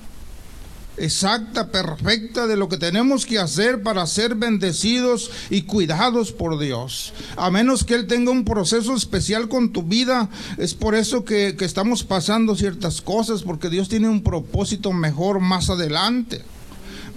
exacta, 0.97 1.71
perfecta 1.71 2.47
de 2.47 2.57
lo 2.57 2.69
que 2.69 2.77
tenemos 2.77 3.25
que 3.25 3.39
hacer 3.39 3.81
para 3.81 4.05
ser 4.05 4.35
bendecidos 4.35 5.31
y 5.49 5.63
cuidados 5.63 6.31
por 6.31 6.59
Dios. 6.59 7.13
A 7.37 7.49
menos 7.49 7.83
que 7.83 7.95
Él 7.95 8.07
tenga 8.07 8.31
un 8.31 8.45
proceso 8.45 8.95
especial 8.95 9.47
con 9.49 9.71
tu 9.71 9.83
vida, 9.83 10.29
es 10.57 10.73
por 10.73 10.95
eso 10.95 11.25
que, 11.25 11.55
que 11.57 11.65
estamos 11.65 12.03
pasando 12.03 12.55
ciertas 12.55 13.01
cosas, 13.01 13.43
porque 13.43 13.69
Dios 13.69 13.89
tiene 13.89 14.09
un 14.09 14.21
propósito 14.23 14.91
mejor 14.91 15.39
más 15.39 15.69
adelante. 15.69 16.41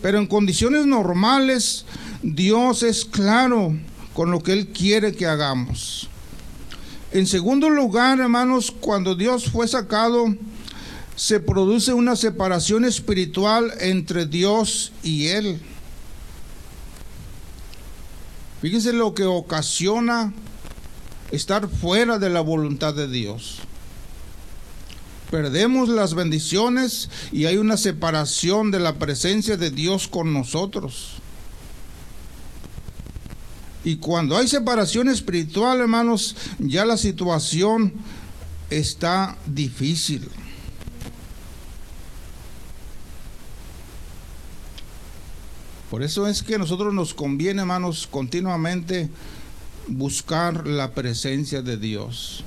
Pero 0.02 0.18
en 0.18 0.26
condiciones 0.26 0.86
normales, 0.86 1.84
Dios 2.22 2.82
es 2.82 3.04
claro 3.04 3.74
con 4.14 4.30
lo 4.30 4.42
que 4.42 4.52
Él 4.52 4.68
quiere 4.68 5.14
que 5.14 5.26
hagamos. 5.26 6.08
En 7.12 7.26
segundo 7.26 7.70
lugar, 7.70 8.18
hermanos, 8.18 8.72
cuando 8.72 9.14
Dios 9.14 9.50
fue 9.50 9.68
sacado 9.68 10.34
se 11.16 11.40
produce 11.40 11.92
una 11.92 12.16
separación 12.16 12.84
espiritual 12.84 13.72
entre 13.80 14.26
Dios 14.26 14.92
y 15.02 15.28
Él. 15.28 15.60
Fíjense 18.60 18.92
lo 18.92 19.14
que 19.14 19.24
ocasiona 19.24 20.32
estar 21.30 21.68
fuera 21.68 22.18
de 22.18 22.30
la 22.30 22.40
voluntad 22.40 22.94
de 22.94 23.08
Dios. 23.08 23.58
Perdemos 25.30 25.88
las 25.88 26.14
bendiciones 26.14 27.10
y 27.32 27.46
hay 27.46 27.56
una 27.56 27.76
separación 27.76 28.70
de 28.70 28.80
la 28.80 28.98
presencia 28.98 29.56
de 29.56 29.70
Dios 29.70 30.08
con 30.08 30.32
nosotros. 30.32 31.14
Y 33.84 33.96
cuando 33.96 34.36
hay 34.36 34.48
separación 34.48 35.08
espiritual, 35.08 35.80
hermanos, 35.80 36.36
ya 36.58 36.86
la 36.86 36.96
situación 36.96 37.92
está 38.70 39.36
difícil. 39.46 40.28
Por 45.94 46.02
eso 46.02 46.26
es 46.26 46.42
que 46.42 46.56
a 46.56 46.58
nosotros 46.58 46.92
nos 46.92 47.14
conviene, 47.14 47.60
hermanos, 47.60 48.08
continuamente 48.10 49.08
buscar 49.86 50.66
la 50.66 50.90
presencia 50.90 51.62
de 51.62 51.76
Dios. 51.76 52.42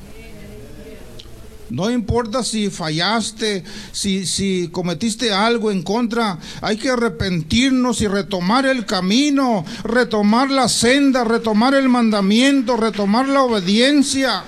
No 1.70 1.90
importa 1.90 2.44
si 2.44 2.70
fallaste, 2.70 3.64
si, 3.94 4.26
si 4.26 4.68
cometiste 4.70 5.32
algo 5.32 5.72
en 5.72 5.82
contra, 5.82 6.40
hay 6.60 6.76
que 6.76 6.90
arrepentirnos 6.90 8.02
y 8.02 8.08
retomar 8.10 8.66
el 8.66 8.86
camino, 8.86 9.64
retomar 9.86 10.52
la 10.52 10.68
senda, 10.68 11.24
retomar 11.24 11.74
el 11.74 11.88
mandamiento, 11.88 12.76
retomar 12.76 13.30
la 13.30 13.44
obediencia. 13.44 14.44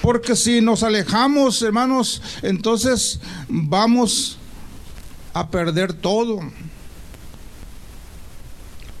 Porque 0.00 0.36
si 0.36 0.60
nos 0.60 0.84
alejamos, 0.84 1.60
hermanos, 1.62 2.22
entonces 2.42 3.18
vamos 3.48 4.38
a 5.32 5.50
perder 5.50 5.94
todo. 5.94 6.38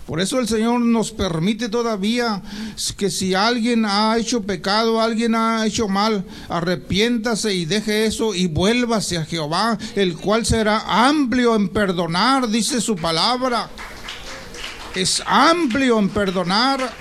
Por 0.06 0.20
eso 0.20 0.38
el 0.38 0.46
Señor 0.46 0.80
nos 0.80 1.12
permite 1.12 1.70
todavía 1.70 2.42
que 2.98 3.10
si 3.10 3.32
alguien 3.32 3.86
ha 3.86 4.16
hecho 4.18 4.42
pecado, 4.42 5.00
alguien 5.00 5.34
ha 5.34 5.66
hecho 5.66 5.88
mal, 5.88 6.26
arrepiéntase 6.50 7.54
y 7.54 7.64
deje 7.64 8.04
eso 8.04 8.34
y 8.34 8.46
vuélvase 8.46 9.16
a 9.16 9.24
Jehová, 9.24 9.78
el 9.96 10.16
cual 10.16 10.44
será 10.44 11.08
amplio 11.08 11.56
en 11.56 11.70
perdonar, 11.70 12.48
dice 12.48 12.82
su 12.82 12.96
palabra. 12.96 13.70
Es 14.94 15.22
amplio 15.26 15.98
en 15.98 16.10
perdonar 16.10 16.92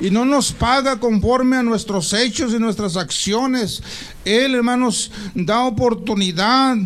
y 0.00 0.10
no 0.10 0.24
nos 0.24 0.52
paga 0.52 0.98
conforme 0.98 1.58
a 1.58 1.62
nuestros 1.62 2.14
hechos 2.14 2.54
y 2.54 2.58
nuestras 2.58 2.96
acciones. 2.96 3.82
Él, 4.24 4.54
hermanos, 4.54 5.12
da 5.34 5.64
oportunidad 5.64 6.76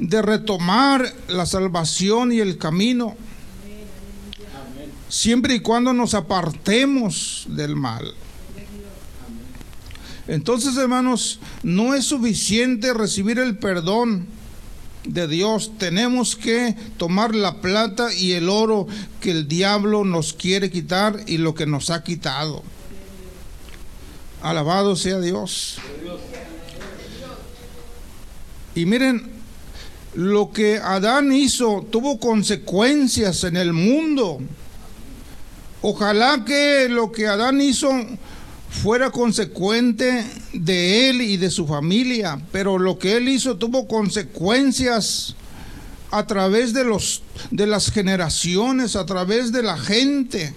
de 0.00 0.22
retomar 0.22 1.14
la 1.28 1.46
salvación 1.46 2.32
y 2.32 2.40
el 2.40 2.58
camino 2.58 3.16
siempre 5.08 5.54
y 5.54 5.60
cuando 5.60 5.92
nos 5.92 6.14
apartemos 6.14 7.46
del 7.48 7.76
mal. 7.76 8.14
Entonces, 10.28 10.76
hermanos, 10.76 11.38
no 11.62 11.94
es 11.94 12.06
suficiente 12.06 12.92
recibir 12.92 13.38
el 13.38 13.58
perdón 13.58 14.26
de 15.04 15.28
Dios. 15.28 15.72
Tenemos 15.78 16.34
que 16.34 16.74
tomar 16.96 17.34
la 17.34 17.60
plata 17.60 18.12
y 18.12 18.32
el 18.32 18.48
oro 18.48 18.86
que 19.20 19.30
el 19.30 19.46
diablo 19.46 20.04
nos 20.04 20.32
quiere 20.32 20.70
quitar 20.70 21.20
y 21.26 21.38
lo 21.38 21.54
que 21.54 21.66
nos 21.66 21.90
ha 21.90 22.02
quitado. 22.02 22.62
Alabado 24.42 24.96
sea 24.96 25.20
Dios. 25.20 25.78
Y 28.74 28.84
miren, 28.84 29.30
lo 30.14 30.50
que 30.50 30.78
Adán 30.78 31.32
hizo 31.32 31.86
tuvo 31.90 32.18
consecuencias 32.18 33.44
en 33.44 33.56
el 33.56 33.72
mundo. 33.72 34.40
Ojalá 35.88 36.44
que 36.44 36.88
lo 36.88 37.12
que 37.12 37.28
Adán 37.28 37.60
hizo 37.60 37.88
fuera 38.68 39.12
consecuente 39.12 40.26
de 40.52 41.08
él 41.08 41.20
y 41.20 41.36
de 41.36 41.48
su 41.48 41.64
familia, 41.64 42.42
pero 42.50 42.76
lo 42.76 42.98
que 42.98 43.16
él 43.16 43.28
hizo 43.28 43.56
tuvo 43.56 43.86
consecuencias 43.86 45.36
a 46.10 46.26
través 46.26 46.72
de 46.72 46.82
los 46.82 47.22
de 47.52 47.68
las 47.68 47.92
generaciones, 47.92 48.96
a 48.96 49.06
través 49.06 49.52
de 49.52 49.62
la 49.62 49.78
gente. 49.78 50.54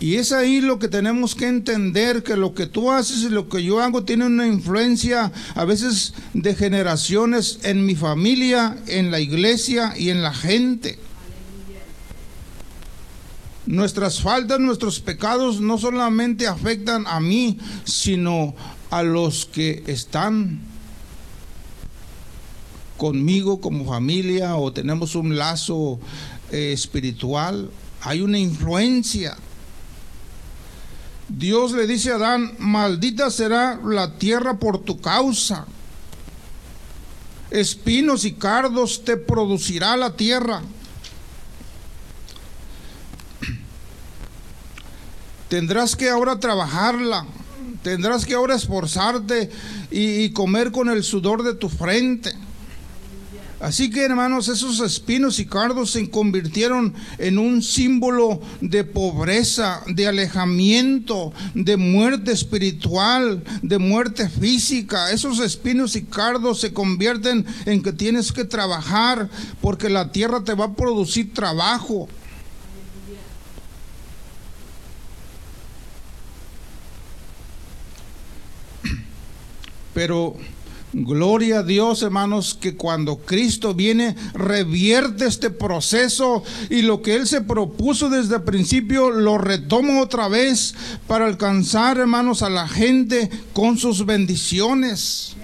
Y 0.00 0.16
es 0.16 0.32
ahí 0.32 0.60
lo 0.60 0.80
que 0.80 0.88
tenemos 0.88 1.36
que 1.36 1.46
entender, 1.46 2.24
que 2.24 2.34
lo 2.34 2.54
que 2.54 2.66
tú 2.66 2.90
haces 2.90 3.18
y 3.18 3.28
lo 3.28 3.48
que 3.48 3.62
yo 3.62 3.80
hago 3.80 4.02
tiene 4.02 4.26
una 4.26 4.48
influencia 4.48 5.30
a 5.54 5.64
veces 5.64 6.14
de 6.34 6.56
generaciones 6.56 7.60
en 7.62 7.86
mi 7.86 7.94
familia, 7.94 8.76
en 8.88 9.12
la 9.12 9.20
iglesia 9.20 9.94
y 9.96 10.10
en 10.10 10.20
la 10.20 10.34
gente. 10.34 10.98
Nuestras 13.72 14.20
faltas, 14.20 14.60
nuestros 14.60 15.00
pecados 15.00 15.62
no 15.62 15.78
solamente 15.78 16.46
afectan 16.46 17.06
a 17.06 17.20
mí, 17.20 17.58
sino 17.84 18.54
a 18.90 19.02
los 19.02 19.46
que 19.46 19.82
están 19.86 20.60
conmigo 22.98 23.62
como 23.62 23.86
familia 23.86 24.56
o 24.56 24.74
tenemos 24.74 25.14
un 25.14 25.38
lazo 25.38 25.98
eh, 26.50 26.72
espiritual. 26.74 27.70
Hay 28.02 28.20
una 28.20 28.38
influencia. 28.38 29.38
Dios 31.30 31.72
le 31.72 31.86
dice 31.86 32.12
a 32.12 32.16
Adán, 32.16 32.52
maldita 32.58 33.30
será 33.30 33.80
la 33.82 34.18
tierra 34.18 34.58
por 34.58 34.80
tu 34.80 35.00
causa. 35.00 35.66
Espinos 37.50 38.26
y 38.26 38.32
cardos 38.32 39.02
te 39.02 39.16
producirá 39.16 39.96
la 39.96 40.14
tierra. 40.14 40.60
Tendrás 45.52 45.96
que 45.96 46.08
ahora 46.08 46.40
trabajarla, 46.40 47.26
tendrás 47.82 48.24
que 48.24 48.32
ahora 48.32 48.54
esforzarte 48.54 49.50
y, 49.90 50.30
comer 50.30 50.72
con 50.72 50.88
el 50.88 51.04
sudor 51.04 51.42
de 51.42 51.52
tu 51.52 51.68
frente. 51.68 52.32
Así 53.60 53.90
que 53.90 54.02
hermanos, 54.02 54.48
esos 54.48 54.80
espinos 54.80 55.38
y 55.40 55.44
cardos 55.44 55.90
se 55.90 56.08
convirtieron 56.08 56.94
en 57.18 57.38
un 57.38 57.62
símbolo 57.62 58.40
de 58.62 58.82
pobreza, 58.84 59.82
de 59.88 60.08
alejamiento, 60.08 61.34
de 61.52 61.76
muerte 61.76 62.32
espiritual, 62.32 63.44
de 63.60 63.76
muerte 63.76 64.30
física. 64.30 65.10
Esos 65.10 65.38
espinos 65.38 65.96
y 65.96 66.04
cardos 66.04 66.62
se 66.62 66.72
convierten 66.72 67.44
en 67.66 67.82
que 67.82 67.92
tienes 67.92 68.32
que 68.32 68.46
trabajar 68.46 69.28
porque 69.60 69.90
la 69.90 70.12
tierra 70.12 70.44
te 70.44 70.54
va 70.54 70.64
a 70.64 70.74
producir 70.74 71.34
trabajo. 71.34 72.08
Pero 79.94 80.36
Gloria 80.94 81.60
a 81.60 81.62
Dios, 81.62 82.02
hermanos, 82.02 82.54
que 82.60 82.76
cuando 82.76 83.16
Cristo 83.16 83.72
viene, 83.72 84.14
revierte 84.34 85.24
este 85.24 85.48
proceso 85.48 86.42
y 86.68 86.82
lo 86.82 87.00
que 87.00 87.14
Él 87.14 87.26
se 87.26 87.40
propuso 87.40 88.10
desde 88.10 88.36
el 88.36 88.42
principio, 88.42 89.08
lo 89.10 89.38
retoma 89.38 90.02
otra 90.02 90.28
vez 90.28 90.74
para 91.06 91.24
alcanzar, 91.24 91.96
hermanos, 91.96 92.42
a 92.42 92.50
la 92.50 92.68
gente 92.68 93.30
con 93.54 93.78
sus 93.78 94.04
bendiciones. 94.04 95.34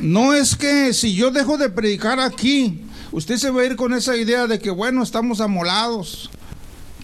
No 0.00 0.32
es 0.32 0.56
que 0.56 0.94
si 0.94 1.14
yo 1.14 1.30
dejo 1.30 1.58
de 1.58 1.68
predicar 1.68 2.18
aquí, 2.18 2.80
usted 3.12 3.36
se 3.36 3.50
va 3.50 3.60
a 3.60 3.66
ir 3.66 3.76
con 3.76 3.92
esa 3.92 4.16
idea 4.16 4.46
de 4.46 4.58
que, 4.58 4.70
bueno, 4.70 5.02
estamos 5.02 5.42
amolados. 5.42 6.30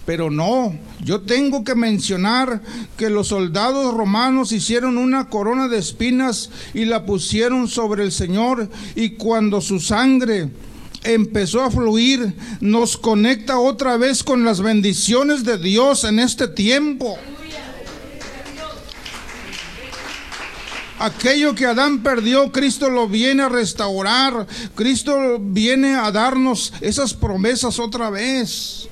Pero 0.09 0.31
no, 0.31 0.75
yo 1.03 1.21
tengo 1.21 1.63
que 1.63 1.75
mencionar 1.75 2.63
que 2.97 3.11
los 3.11 3.27
soldados 3.27 3.93
romanos 3.93 4.51
hicieron 4.51 4.97
una 4.97 5.29
corona 5.29 5.67
de 5.67 5.77
espinas 5.77 6.49
y 6.73 6.85
la 6.85 7.05
pusieron 7.05 7.67
sobre 7.67 8.01
el 8.01 8.11
Señor 8.11 8.71
y 8.95 9.11
cuando 9.11 9.61
su 9.61 9.79
sangre 9.79 10.49
empezó 11.03 11.61
a 11.61 11.69
fluir, 11.69 12.33
nos 12.59 12.97
conecta 12.97 13.59
otra 13.59 13.97
vez 13.97 14.23
con 14.23 14.43
las 14.43 14.61
bendiciones 14.61 15.43
de 15.43 15.59
Dios 15.59 16.03
en 16.03 16.17
este 16.17 16.47
tiempo. 16.47 17.15
Aquello 20.97 21.53
que 21.53 21.67
Adán 21.67 22.01
perdió, 22.01 22.51
Cristo 22.51 22.89
lo 22.89 23.07
viene 23.07 23.43
a 23.43 23.49
restaurar. 23.49 24.47
Cristo 24.73 25.37
viene 25.39 25.93
a 25.93 26.11
darnos 26.11 26.73
esas 26.81 27.13
promesas 27.13 27.77
otra 27.77 28.09
vez. 28.09 28.88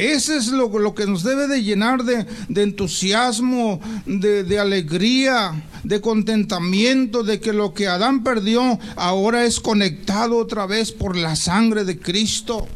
Ese 0.00 0.38
es 0.38 0.48
lo, 0.48 0.94
que 0.94 1.06
nos 1.06 1.22
debe 1.22 1.46
de 1.46 1.62
llenar 1.62 2.04
de, 2.04 2.26
de 2.48 2.62
entusiasmo, 2.62 3.80
de, 4.06 4.44
de, 4.44 4.58
alegría, 4.58 5.62
de 5.84 6.00
contentamiento, 6.00 7.22
de 7.22 7.38
que 7.38 7.52
lo 7.52 7.74
que 7.74 7.86
Adán 7.86 8.24
perdió 8.24 8.78
ahora 8.96 9.44
es 9.44 9.60
conectado 9.60 10.38
otra 10.38 10.64
vez 10.64 10.90
por 10.90 11.18
la 11.18 11.36
sangre 11.36 11.84
de 11.84 11.98
Cristo. 11.98 12.66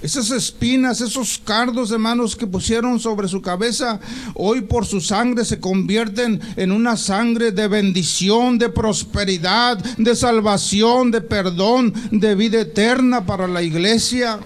Esas 0.00 0.30
espinas, 0.30 1.02
esos 1.02 1.42
cardos, 1.44 1.90
hermanos, 1.90 2.36
que 2.36 2.46
pusieron 2.46 3.00
sobre 3.00 3.28
su 3.28 3.42
cabeza, 3.42 4.00
hoy 4.34 4.62
por 4.62 4.86
su 4.86 5.02
sangre 5.02 5.44
se 5.44 5.60
convierten 5.60 6.40
en 6.56 6.72
una 6.72 6.96
sangre 6.96 7.52
de 7.52 7.68
bendición, 7.68 8.58
de 8.58 8.70
prosperidad, 8.70 9.76
de 9.76 10.16
salvación, 10.16 11.10
de 11.10 11.20
perdón, 11.20 11.92
de 12.12 12.34
vida 12.34 12.60
eterna 12.60 13.26
para 13.26 13.46
la 13.46 13.62
iglesia. 13.62 14.38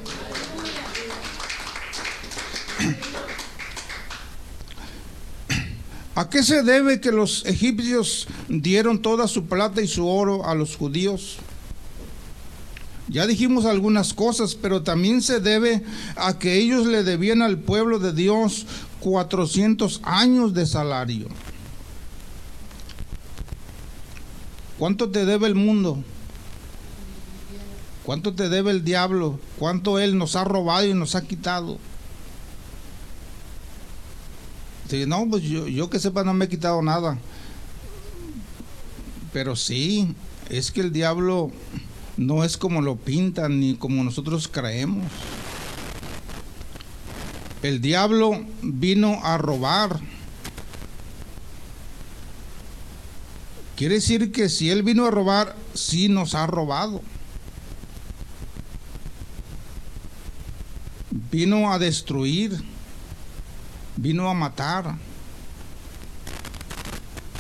¿A 6.15 6.29
qué 6.29 6.43
se 6.43 6.63
debe 6.63 7.01
que 7.01 7.13
los 7.13 7.47
egipcios 7.47 8.29
dieron 8.49 9.01
toda 9.01 9.29
su 9.29 9.47
plata 9.47 9.81
y 9.81 9.89
su 9.89 10.07
oro 10.07 10.47
a 10.47 10.55
los 10.55 10.77
judíos? 10.77 11.39
Ya 13.09 13.27
dijimos 13.27 13.65
algunas 13.67 14.15
cosas, 14.15 14.55
pero 14.55 14.83
también 14.83 15.23
se 15.23 15.41
debe 15.41 15.83
a 16.17 16.39
que 16.39 16.59
ellos 16.59 16.87
le 16.87 17.03
debían 17.03 17.43
al 17.43 17.59
pueblo 17.59 17.99
de 17.99 18.13
Dios 18.13 18.67
400 19.01 20.01
años 20.05 20.55
de 20.55 20.67
salario. 20.67 21.27
¿Cuánto 24.79 25.11
te 25.11 25.27
debe 25.27 25.47
el 25.47 25.55
mundo? 25.55 26.03
¿Cuánto 28.05 28.35
te 28.35 28.49
debe 28.49 28.71
el 28.71 28.83
diablo? 28.83 29.39
¿Cuánto 29.59 29.99
él 29.99 30.19
nos 30.19 30.35
ha 30.35 30.45
robado 30.45 30.87
y 30.87 30.95
nos 30.95 31.15
ha 31.15 31.23
quitado? 31.23 31.79
No, 35.07 35.27
pues 35.29 35.43
yo, 35.43 35.67
yo 35.67 35.89
que 35.89 35.99
sepa 35.99 36.23
no 36.23 36.35
me 36.35 36.45
he 36.45 36.49
quitado 36.49 36.83
nada. 36.83 37.19
Pero 39.33 39.57
sí, 39.57 40.15
es 40.51 40.71
que 40.71 40.83
el 40.83 40.93
diablo 40.93 41.51
no 42.17 42.45
es 42.45 42.57
como 42.57 42.83
lo 42.83 42.97
pintan 42.97 43.61
ni 43.61 43.75
como 43.75 44.05
nosotros 44.05 44.49
creemos. 44.49 45.07
El 47.63 47.81
diablo 47.81 48.45
vino 48.63 49.21
a 49.23 49.39
robar. 49.39 50.01
Quiere 53.77 53.95
decir 53.97 54.31
que 54.31 54.49
si 54.49 54.69
él 54.71 54.83
vino 54.83 55.07
a 55.07 55.11
robar, 55.11 55.57
sí 55.73 56.09
nos 56.09 56.35
ha 56.35 56.47
robado. 56.47 57.01
Vino 61.31 61.73
a 61.73 61.79
destruir 61.79 62.63
vino 64.03 64.29
a 64.29 64.35
matar. 64.35 64.97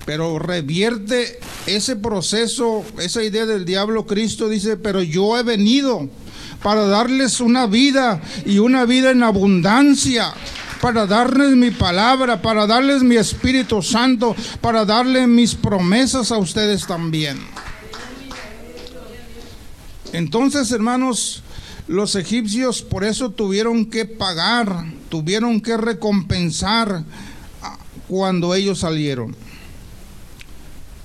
Pero 0.07 0.39
revierte 0.39 1.41
ese 1.67 1.97
proceso, 1.97 2.85
esa 2.99 3.23
idea 3.23 3.47
del 3.47 3.65
diablo. 3.65 4.07
Cristo 4.07 4.49
dice, 4.49 4.77
pero 4.77 5.03
yo 5.03 5.37
he 5.37 5.43
venido 5.43 6.09
para 6.63 6.87
darles 6.87 7.41
una 7.41 7.67
vida 7.67 8.23
y 8.47 8.59
una 8.59 8.85
vida 8.85 9.11
en 9.11 9.25
abundancia 9.25 10.33
para 10.81 11.07
darles 11.07 11.51
mi 11.51 11.71
palabra, 11.71 12.43
para 12.43 12.67
darles 12.67 13.03
mi 13.03 13.17
Espíritu 13.17 13.83
Santo, 13.83 14.35
para 14.61 14.85
darle 14.85 15.29
mis 15.29 15.55
promesas 15.55 16.33
a 16.33 16.39
ustedes 16.39 16.87
también. 16.87 17.39
Entonces, 20.13 20.73
hermanos, 20.73 21.43
los 21.87 22.17
egipcios 22.17 22.83
por 22.83 23.05
eso 23.05 23.31
tuvieron 23.31 23.87
que 23.87 24.05
pagar, 24.07 24.87
tuvieron 25.13 25.61
que 25.61 25.77
recompensar 25.77 27.05
cuando 28.09 28.55
ellos 28.55 28.79
salieron. 28.79 29.37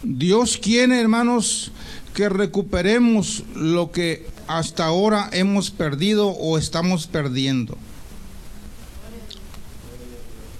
Dios 0.01 0.57
quiere, 0.57 1.01
hermanos, 1.01 1.73
que 2.13 2.29
recuperemos 2.29 3.43
lo 3.53 3.91
que 3.91 4.25
hasta 4.47 4.85
ahora 4.85 5.29
hemos 5.33 5.71
perdido 5.71 6.29
o 6.29 6.57
estamos 6.57 7.05
perdiendo. 7.05 7.77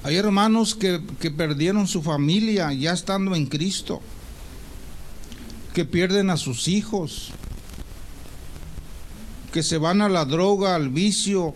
Hay 0.03 0.17
hermanos 0.17 0.75
que, 0.75 1.01
que, 1.21 1.31
perdieron 1.31 1.87
su 1.87 2.01
familia 2.03 2.73
ya 2.73 2.91
estando 2.91 3.33
en 3.33 3.45
Cristo, 3.45 4.01
que 5.73 5.85
pierden 5.85 6.31
a 6.31 6.35
sus 6.35 6.67
hijos, 6.67 7.31
que 9.53 9.63
se 9.63 9.77
van 9.77 10.01
a 10.01 10.09
la 10.09 10.25
droga, 10.25 10.75
al 10.75 10.89
vicio, 10.89 11.53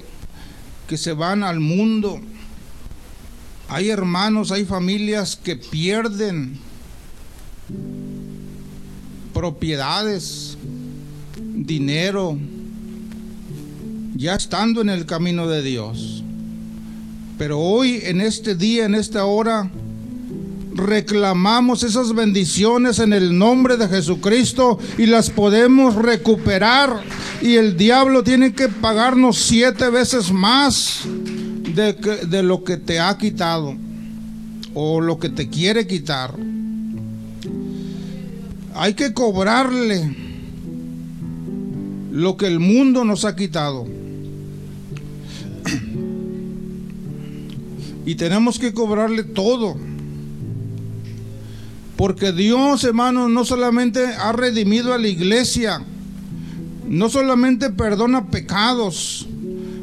que 0.92 0.98
se 0.98 1.14
van 1.14 1.42
al 1.42 1.62
mundo. 1.62 2.20
Hay 3.70 3.90
hermanos, 3.90 4.52
hay 4.52 4.66
familias 4.66 5.40
que 5.42 5.56
pierden 5.56 6.60
propiedades, 9.34 10.58
dinero, 11.38 12.38
ya 14.16 14.36
estando 14.36 14.82
en 14.82 14.90
el 14.90 15.06
camino 15.06 15.48
de 15.48 15.62
Dios. 15.64 16.26
Pero 17.38 17.62
hoy, 17.62 18.02
en 18.04 18.20
este 18.20 18.56
día, 18.56 18.84
en 18.84 18.94
esta 18.94 19.24
hora, 19.24 19.72
reclamamos 20.74 21.84
esas 21.84 22.14
bendiciones 22.14 23.00
en 23.00 23.14
el 23.14 23.38
nombre 23.38 23.78
de 23.78 23.88
Jesucristo 23.88 24.80
y 24.98 25.06
las 25.06 25.30
podemos 25.30 25.96
recuperar 25.96 27.02
y 27.42 27.56
el 27.56 27.78
diablo 27.78 28.24
tiene 28.24 28.54
que 28.54 28.70
pagarnos 28.70 29.38
siete 29.38 29.90
veces 29.90 30.32
más 30.32 31.02
de, 31.74 31.94
de 32.28 32.44
lo 32.44 32.64
que 32.64 32.78
te 32.78 33.00
ha 33.00 33.18
quitado 33.18 33.76
o 34.74 35.02
lo 35.02 35.20
que 35.20 35.30
te 35.30 35.50
quiere 35.50 35.88
quitar. 35.88 36.36
Hay 38.74 38.94
que 38.94 39.14
cobrarle 39.14 40.16
lo 42.12 42.38
que 42.38 42.48
el 42.48 42.60
mundo 42.60 43.04
nos 43.04 43.26
ha 43.26 43.36
quitado. 43.36 43.86
Y 48.06 48.16
tenemos 48.16 48.60
que 48.60 48.74
cobrarle 48.74 49.24
todo. 49.24 49.78
Porque 51.96 52.32
Dios, 52.32 52.84
hermanos, 52.84 53.30
no 53.30 53.46
solamente 53.46 54.06
ha 54.06 54.32
redimido 54.32 54.94
a 54.94 54.98
la 54.98 55.08
iglesia, 55.08 55.82
no 56.88 57.10
solamente 57.10 57.70
perdona 57.70 58.30
pecados, 58.30 59.28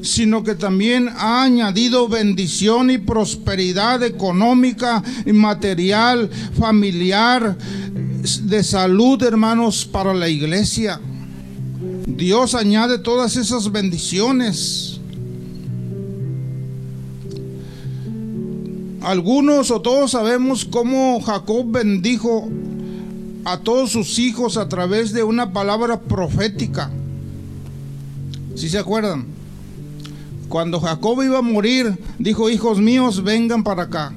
sino 0.03 0.45
que 0.45 0.55
también 0.55 1.09
ha 1.09 1.43
añadido 1.43 2.09
bendición 2.09 2.91
y 2.91 2.99
prosperidad 2.99 4.03
económica 4.03 5.03
y 5.27 5.33
material, 5.33 6.31
familiar, 6.59 7.57
de 8.43 8.65
salud, 8.65 9.23
hermanos, 9.23 9.85
para 9.85 10.13
la 10.15 10.29
iglesia. 10.29 11.01
Dios 12.07 12.55
añade 12.55 12.99
todas 12.99 13.37
esas 13.37 13.71
bendiciones. 13.71 14.98
Algunos 19.09 19.71
o 19.71 19.81
todos 19.81 20.11
sabemos 20.11 20.67
cómo 20.67 21.19
Jacob 21.23 21.65
bendijo 21.71 22.47
a 23.47 23.57
todos 23.61 23.91
sus 23.91 24.19
hijos 24.19 24.59
a 24.59 24.69
través 24.69 25.15
de 25.15 25.23
una 25.23 25.55
palabra 25.55 25.99
profética. 25.99 26.91
Si 28.55 28.69
se 28.69 28.77
acuerdan? 28.77 29.25
Cuando 30.51 30.79
Jacob 30.79 31.23
iba 31.23 31.39
a 31.39 31.43
morir, 31.43 31.99
dijo, 32.19 32.51
hijos 32.51 32.81
míos, 32.81 33.25
vengan 33.25 33.65
para 33.65 33.85
acá. 33.85 34.13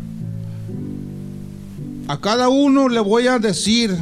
A 2.09 2.19
cada 2.19 2.49
uno 2.49 2.89
le 2.89 2.99
voy 2.99 3.27
a 3.27 3.39
decir 3.39 3.95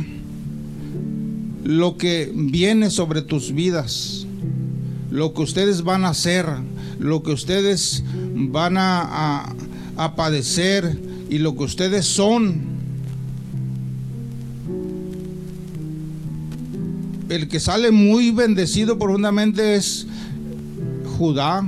lo 1.64 1.98
que 1.98 2.32
viene 2.34 2.90
sobre 2.90 3.22
tus 3.22 3.54
vidas, 3.54 4.26
lo 5.12 5.36
que 5.36 5.44
ustedes 5.44 5.84
van 5.84 6.04
a 6.04 6.10
hacer, 6.10 6.48
lo 6.98 7.22
que 7.22 7.34
ustedes 7.34 8.04
van 8.34 8.76
a, 8.78 9.02
a, 9.02 9.56
padecer 10.16 10.98
y 11.30 11.38
lo 11.40 11.56
que 11.56 11.64
ustedes 11.64 12.06
son. 12.06 12.80
El 17.30 17.48
que 17.48 17.60
sale 17.60 17.92
muy 17.92 18.32
bendecido 18.32 18.98
profundamente 18.98 19.76
es 19.76 20.08
Judá 21.18 21.68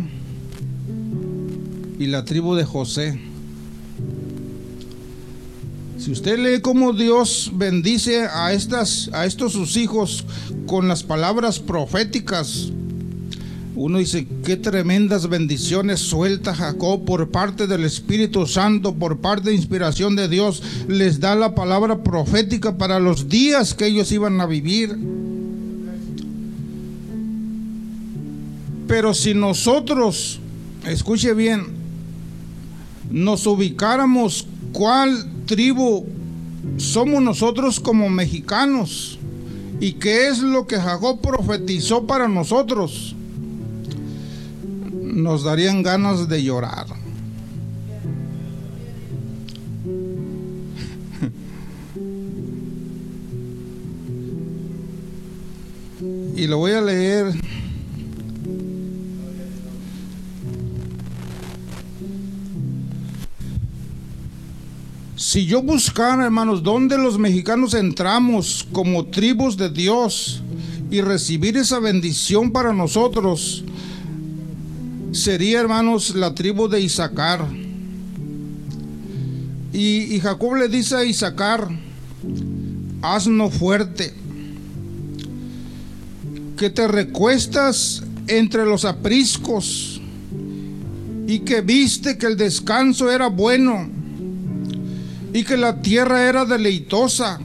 y 2.00 2.08
la 2.08 2.26
tribu 2.26 2.56
de 2.56 2.66
José. 2.66 3.20
Si 6.00 6.12
usted 6.12 6.40
lee 6.40 6.62
cómo 6.62 6.94
Dios 6.94 7.52
bendice 7.54 8.26
a, 8.34 8.54
estas, 8.54 9.12
a 9.14 9.28
estos 9.28 9.52
sus 9.52 9.78
hijos 9.78 10.26
con 10.66 10.88
las 10.88 11.04
palabras 11.04 11.60
proféticas, 11.60 12.72
uno 13.84 13.98
dice, 13.98 14.28
qué 14.46 14.58
tremendas 14.58 15.28
bendiciones 15.28 16.00
suelta 16.02 16.54
Jacob 16.54 17.04
por 17.04 17.32
parte 17.32 17.66
del 17.66 17.84
Espíritu 17.84 18.46
Santo, 18.46 18.94
por 18.94 19.18
parte 19.18 19.50
de 19.50 19.56
inspiración 19.56 20.16
de 20.16 20.28
Dios. 20.28 20.62
Les 20.88 21.20
da 21.20 21.34
la 21.34 21.56
palabra 21.56 22.04
profética 22.04 22.78
para 22.78 23.00
los 23.00 23.28
días 23.28 23.74
que 23.74 23.88
ellos 23.88 24.12
iban 24.12 24.40
a 24.40 24.46
vivir. 24.46 24.96
Pero 28.88 29.16
si 29.16 29.34
nosotros, 29.34 30.40
escuche 30.86 31.34
bien, 31.34 31.66
nos 33.10 33.48
ubicáramos 33.48 34.46
cuál 34.74 35.26
tribu 35.48 36.06
somos 36.78 37.24
nosotros 37.24 37.80
como 37.80 38.10
mexicanos 38.10 39.18
y 39.80 39.94
qué 39.94 40.28
es 40.28 40.38
lo 40.38 40.68
que 40.68 40.78
Jacob 40.78 41.20
profetizó 41.20 42.06
para 42.06 42.28
nosotros, 42.28 43.16
nos 45.12 45.44
darían 45.44 45.84
ganas 45.84 46.28
de 46.28 46.44
llorar. 46.44 46.88
y 56.36 56.48
lo 56.48 56.58
voy 56.58 56.72
a 56.72 56.82
leer 56.82 57.36
Si 65.32 65.46
yo 65.46 65.62
buscara, 65.62 66.26
hermanos, 66.26 66.62
dónde 66.62 66.98
los 66.98 67.18
mexicanos 67.18 67.74
entramos 67.74 68.68
como 68.74 69.06
tribus 69.06 69.56
de 69.56 69.70
Dios 69.70 70.42
y 70.90 71.00
recibir 71.00 71.56
esa 71.56 71.80
bendición 71.80 72.52
para 72.52 72.74
nosotros, 72.74 73.64
sería, 75.12 75.60
hermanos, 75.60 76.16
la 76.16 76.34
tribu 76.34 76.68
de 76.68 76.82
Isaacar. 76.82 77.48
Y, 79.74 80.20
Jacob 80.20 80.56
le 80.56 80.68
dice 80.68 80.96
a 80.96 81.06
Isaacar, 81.06 81.70
asno 83.02 83.50
fuerte, 83.50 84.14
que 86.58 86.70
te 86.70 86.88
recuestas 86.88 88.04
entre 88.28 88.66
los 88.66 88.86
apriscos 88.86 90.02
y 91.28 91.40
que 91.40 91.62
viste 91.62 92.18
que 92.18 92.28
el 92.28 92.38
descanso 92.38 93.10
era 93.10 93.28
bueno 93.28 93.90
y 95.34 95.44
que 95.44 95.58
la 95.58 95.82
tierra 95.82 96.28
era 96.28 96.46
deleitosa 96.46 97.40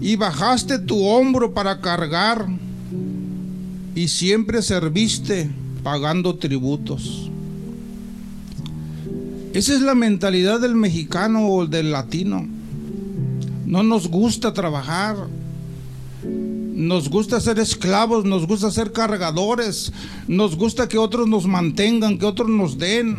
y 0.00 0.16
bajaste 0.16 0.78
tu 0.78 1.04
hombro 1.04 1.52
para 1.52 1.80
cargar 1.80 2.46
y 3.94 4.08
siempre 4.08 4.62
serviste 4.62 5.50
pagando 5.82 6.36
tributos. 6.36 7.30
Esa 9.52 9.74
es 9.74 9.82
la 9.82 9.94
mentalidad 9.94 10.60
del 10.60 10.74
mexicano 10.74 11.48
o 11.48 11.66
del 11.66 11.92
latino. 11.92 12.46
No 13.66 13.82
nos 13.82 14.08
gusta 14.08 14.54
trabajar. 14.54 15.16
Nos 16.24 17.10
gusta 17.10 17.38
ser 17.38 17.58
esclavos, 17.58 18.24
nos 18.24 18.46
gusta 18.46 18.70
ser 18.70 18.92
cargadores, 18.92 19.92
nos 20.26 20.56
gusta 20.56 20.88
que 20.88 20.96
otros 20.96 21.28
nos 21.28 21.46
mantengan, 21.46 22.18
que 22.18 22.24
otros 22.24 22.48
nos 22.48 22.78
den. 22.78 23.16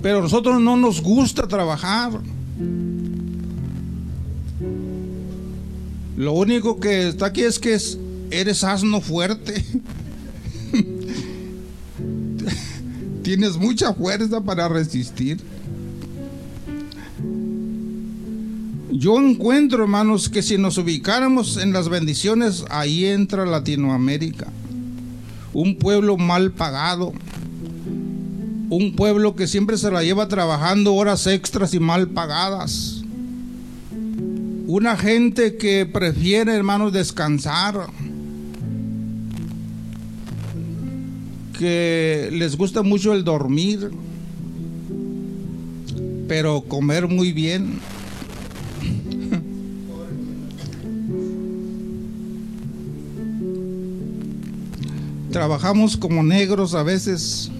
Pero 0.00 0.18
a 0.18 0.22
nosotros 0.22 0.60
no 0.60 0.76
nos 0.76 1.02
gusta 1.02 1.48
trabajar. 1.48 2.12
Lo 6.16 6.32
único 6.32 6.78
que 6.78 7.08
está 7.08 7.26
aquí 7.26 7.42
es 7.42 7.58
que 7.58 7.76
eres 8.30 8.62
asno 8.62 9.00
fuerte. 9.00 9.64
Tienes 13.28 13.58
mucha 13.58 13.92
fuerza 13.92 14.40
para 14.40 14.70
resistir. 14.70 15.36
Yo 18.90 19.18
encuentro, 19.18 19.82
hermanos, 19.82 20.30
que 20.30 20.40
si 20.40 20.56
nos 20.56 20.78
ubicáramos 20.78 21.58
en 21.58 21.74
las 21.74 21.90
bendiciones, 21.90 22.64
ahí 22.70 23.04
entra 23.04 23.44
Latinoamérica. 23.44 24.50
Un 25.52 25.76
pueblo 25.76 26.16
mal 26.16 26.52
pagado, 26.52 27.12
un 28.70 28.96
pueblo 28.96 29.36
que 29.36 29.46
siempre 29.46 29.76
se 29.76 29.90
la 29.90 30.02
lleva 30.02 30.28
trabajando 30.28 30.94
horas 30.94 31.26
extras 31.26 31.74
y 31.74 31.80
mal 31.80 32.08
pagadas. 32.08 33.02
Una 34.66 34.96
gente 34.96 35.58
que 35.58 35.84
prefiere, 35.84 36.54
hermanos, 36.54 36.94
descansar. 36.94 37.90
Que 41.58 42.30
les 42.32 42.56
gusta 42.56 42.82
mucho 42.82 43.12
el 43.12 43.24
dormir. 43.24 43.90
Pero 46.28 46.62
comer 46.62 47.08
muy 47.08 47.32
bien. 47.32 47.80
Trabajamos 55.32 55.96
como 55.96 56.22
negros 56.22 56.74
a 56.74 56.82
veces 56.82 57.50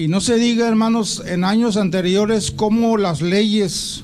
Y 0.00 0.08
no 0.08 0.22
se 0.22 0.36
diga, 0.36 0.66
hermanos, 0.66 1.22
en 1.26 1.44
años 1.44 1.76
anteriores 1.76 2.50
cómo 2.50 2.96
las 2.96 3.20
leyes, 3.20 4.02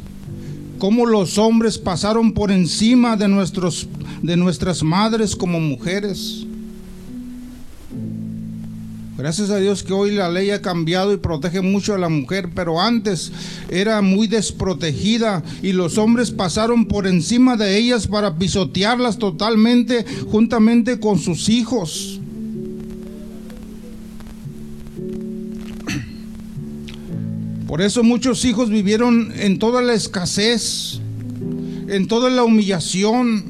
cómo 0.78 1.06
los 1.06 1.38
hombres 1.38 1.78
pasaron 1.78 2.32
por 2.32 2.50
encima 2.50 3.16
de, 3.16 3.28
nuestros, 3.28 3.88
de 4.22 4.36
nuestras 4.36 4.82
madres 4.82 5.34
como 5.36 5.60
mujeres. 5.60 6.46
Gracias 9.16 9.48
a 9.48 9.56
Dios 9.56 9.82
que 9.82 9.94
hoy 9.94 10.10
la 10.10 10.28
ley 10.28 10.50
ha 10.50 10.60
cambiado 10.60 11.14
y 11.14 11.16
protege 11.16 11.62
mucho 11.62 11.94
a 11.94 11.98
la 11.98 12.10
mujer, 12.10 12.50
pero 12.54 12.82
antes 12.82 13.32
era 13.70 14.02
muy 14.02 14.26
desprotegida 14.26 15.42
y 15.62 15.72
los 15.72 15.96
hombres 15.96 16.30
pasaron 16.30 16.84
por 16.84 17.06
encima 17.06 17.56
de 17.56 17.78
ellas 17.78 18.06
para 18.06 18.36
pisotearlas 18.36 19.16
totalmente 19.16 20.04
juntamente 20.30 21.00
con 21.00 21.18
sus 21.18 21.48
hijos. 21.48 22.15
Por 27.76 27.84
eso 27.84 28.02
muchos 28.02 28.42
hijos 28.46 28.70
vivieron 28.70 29.34
en 29.36 29.58
toda 29.58 29.82
la 29.82 29.92
escasez, 29.92 30.98
en 31.88 32.06
toda 32.08 32.30
la 32.30 32.42
humillación, 32.42 33.44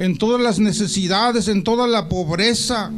en 0.00 0.18
todas 0.18 0.42
las 0.42 0.58
necesidades, 0.58 1.46
en 1.46 1.62
toda 1.62 1.86
la 1.86 2.08
pobreza. 2.08 2.90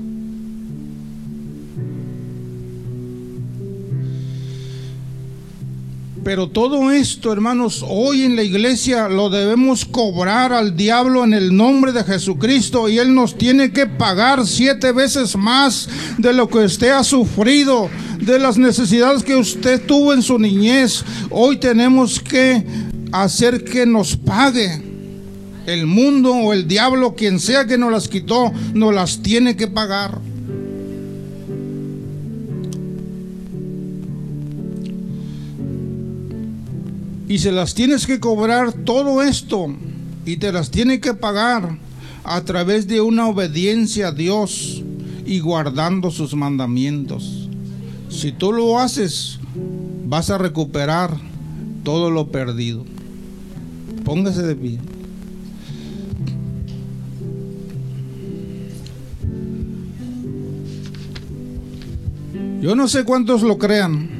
Pero 6.24 6.48
todo 6.48 6.90
esto, 6.90 7.34
hermanos, 7.34 7.84
hoy 7.86 8.22
en 8.22 8.34
la 8.34 8.42
iglesia 8.42 9.10
lo 9.10 9.28
debemos 9.28 9.84
cobrar 9.84 10.54
al 10.54 10.74
diablo 10.74 11.22
en 11.22 11.34
el 11.34 11.54
nombre 11.54 11.92
de 11.92 12.02
Jesucristo 12.02 12.88
y 12.88 12.98
Él 12.98 13.14
nos 13.14 13.36
tiene 13.36 13.72
que 13.72 13.86
pagar 13.86 14.46
siete 14.46 14.92
veces 14.92 15.36
más 15.36 15.86
de 16.16 16.32
lo 16.32 16.48
que 16.48 16.60
usted 16.60 16.92
ha 16.92 17.04
sufrido, 17.04 17.90
de 18.20 18.38
las 18.38 18.56
necesidades 18.56 19.22
que 19.22 19.36
usted 19.36 19.84
tuvo 19.84 20.14
en 20.14 20.22
su 20.22 20.38
niñez. 20.38 21.04
Hoy 21.28 21.58
tenemos 21.58 22.20
que 22.20 22.64
hacer 23.12 23.62
que 23.62 23.84
nos 23.84 24.16
pague 24.16 24.82
el 25.66 25.86
mundo 25.86 26.32
o 26.32 26.54
el 26.54 26.66
diablo, 26.66 27.14
quien 27.14 27.38
sea 27.38 27.66
que 27.66 27.76
nos 27.76 27.92
las 27.92 28.08
quitó, 28.08 28.50
nos 28.72 28.94
las 28.94 29.22
tiene 29.22 29.56
que 29.56 29.66
pagar. 29.66 30.20
Y 37.35 37.39
se 37.41 37.51
las 37.51 37.74
tienes 37.74 38.07
que 38.07 38.20
cobrar 38.20 38.72
todo 38.72 39.20
esto 39.20 39.66
y 40.24 40.37
te 40.37 40.53
las 40.53 40.70
tiene 40.70 41.01
que 41.01 41.14
pagar 41.14 41.78
a 42.22 42.41
través 42.43 42.87
de 42.87 43.01
una 43.01 43.26
obediencia 43.26 44.07
a 44.07 44.12
Dios 44.12 44.85
y 45.26 45.41
guardando 45.41 46.12
sus 46.12 46.37
mandamientos. 46.37 47.49
Si 48.09 48.30
tú 48.30 48.53
lo 48.53 48.78
haces, 48.78 49.41
vas 50.07 50.30
a 50.30 50.39
recuperar 50.39 51.11
todo 51.82 52.12
lo 52.12 52.28
perdido. 52.30 52.85
Póngase 54.05 54.43
de 54.45 54.55
pie. 54.55 54.78
Yo 62.62 62.76
no 62.76 62.87
sé 62.87 63.03
cuántos 63.03 63.43
lo 63.43 63.59
crean, 63.59 64.13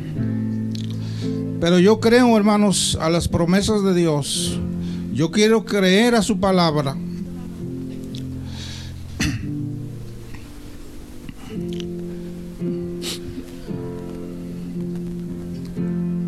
pero 1.65 1.79
yo 1.79 1.99
creo, 1.99 2.37
hermanos, 2.37 2.99
a 3.01 3.09
las 3.09 3.27
promesas 3.27 3.83
de 3.83 3.95
Dios. 3.95 4.61
Yo 5.15 5.31
quiero 5.31 5.65
creer 5.65 6.15
a 6.15 6.21
su 6.21 6.39
palabra. 6.39 6.95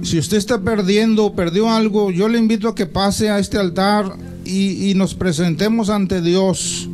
Si 0.01 0.19
usted 0.19 0.39
está 0.39 0.63
perdiendo 0.63 1.27
o 1.27 1.35
perdió 1.35 1.71
algo, 1.71 2.11
yo 2.11 2.29
le 2.29 2.39
invito 2.39 2.69
a 2.69 2.75
que 2.75 2.87
pase 2.87 3.29
a 3.29 3.39
este 3.39 3.59
altar 3.59 4.17
y, 4.47 4.91
y 4.91 4.95
nos 4.95 5.15
presentemos 5.15 5.91
ante 5.91 6.23
Dios 6.23 6.89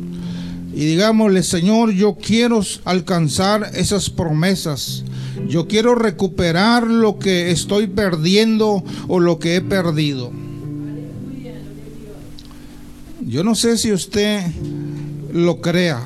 y 0.73 0.85
digámosle, 0.85 1.43
Señor, 1.43 1.91
yo 1.91 2.15
quiero 2.15 2.61
alcanzar 2.83 3.71
esas 3.75 4.09
promesas. 4.09 5.03
Yo 5.47 5.67
quiero 5.67 5.93
recuperar 5.93 6.87
lo 6.87 7.19
que 7.19 7.51
estoy 7.51 7.87
perdiendo 7.87 8.83
o 9.07 9.19
lo 9.19 9.37
que 9.37 9.55
he 9.55 9.61
perdido. 9.61 10.31
Yo 13.21 13.43
no 13.43 13.55
sé 13.55 13.77
si 13.77 13.91
usted 13.91 14.41
lo 15.31 15.61
crea. 15.61 16.03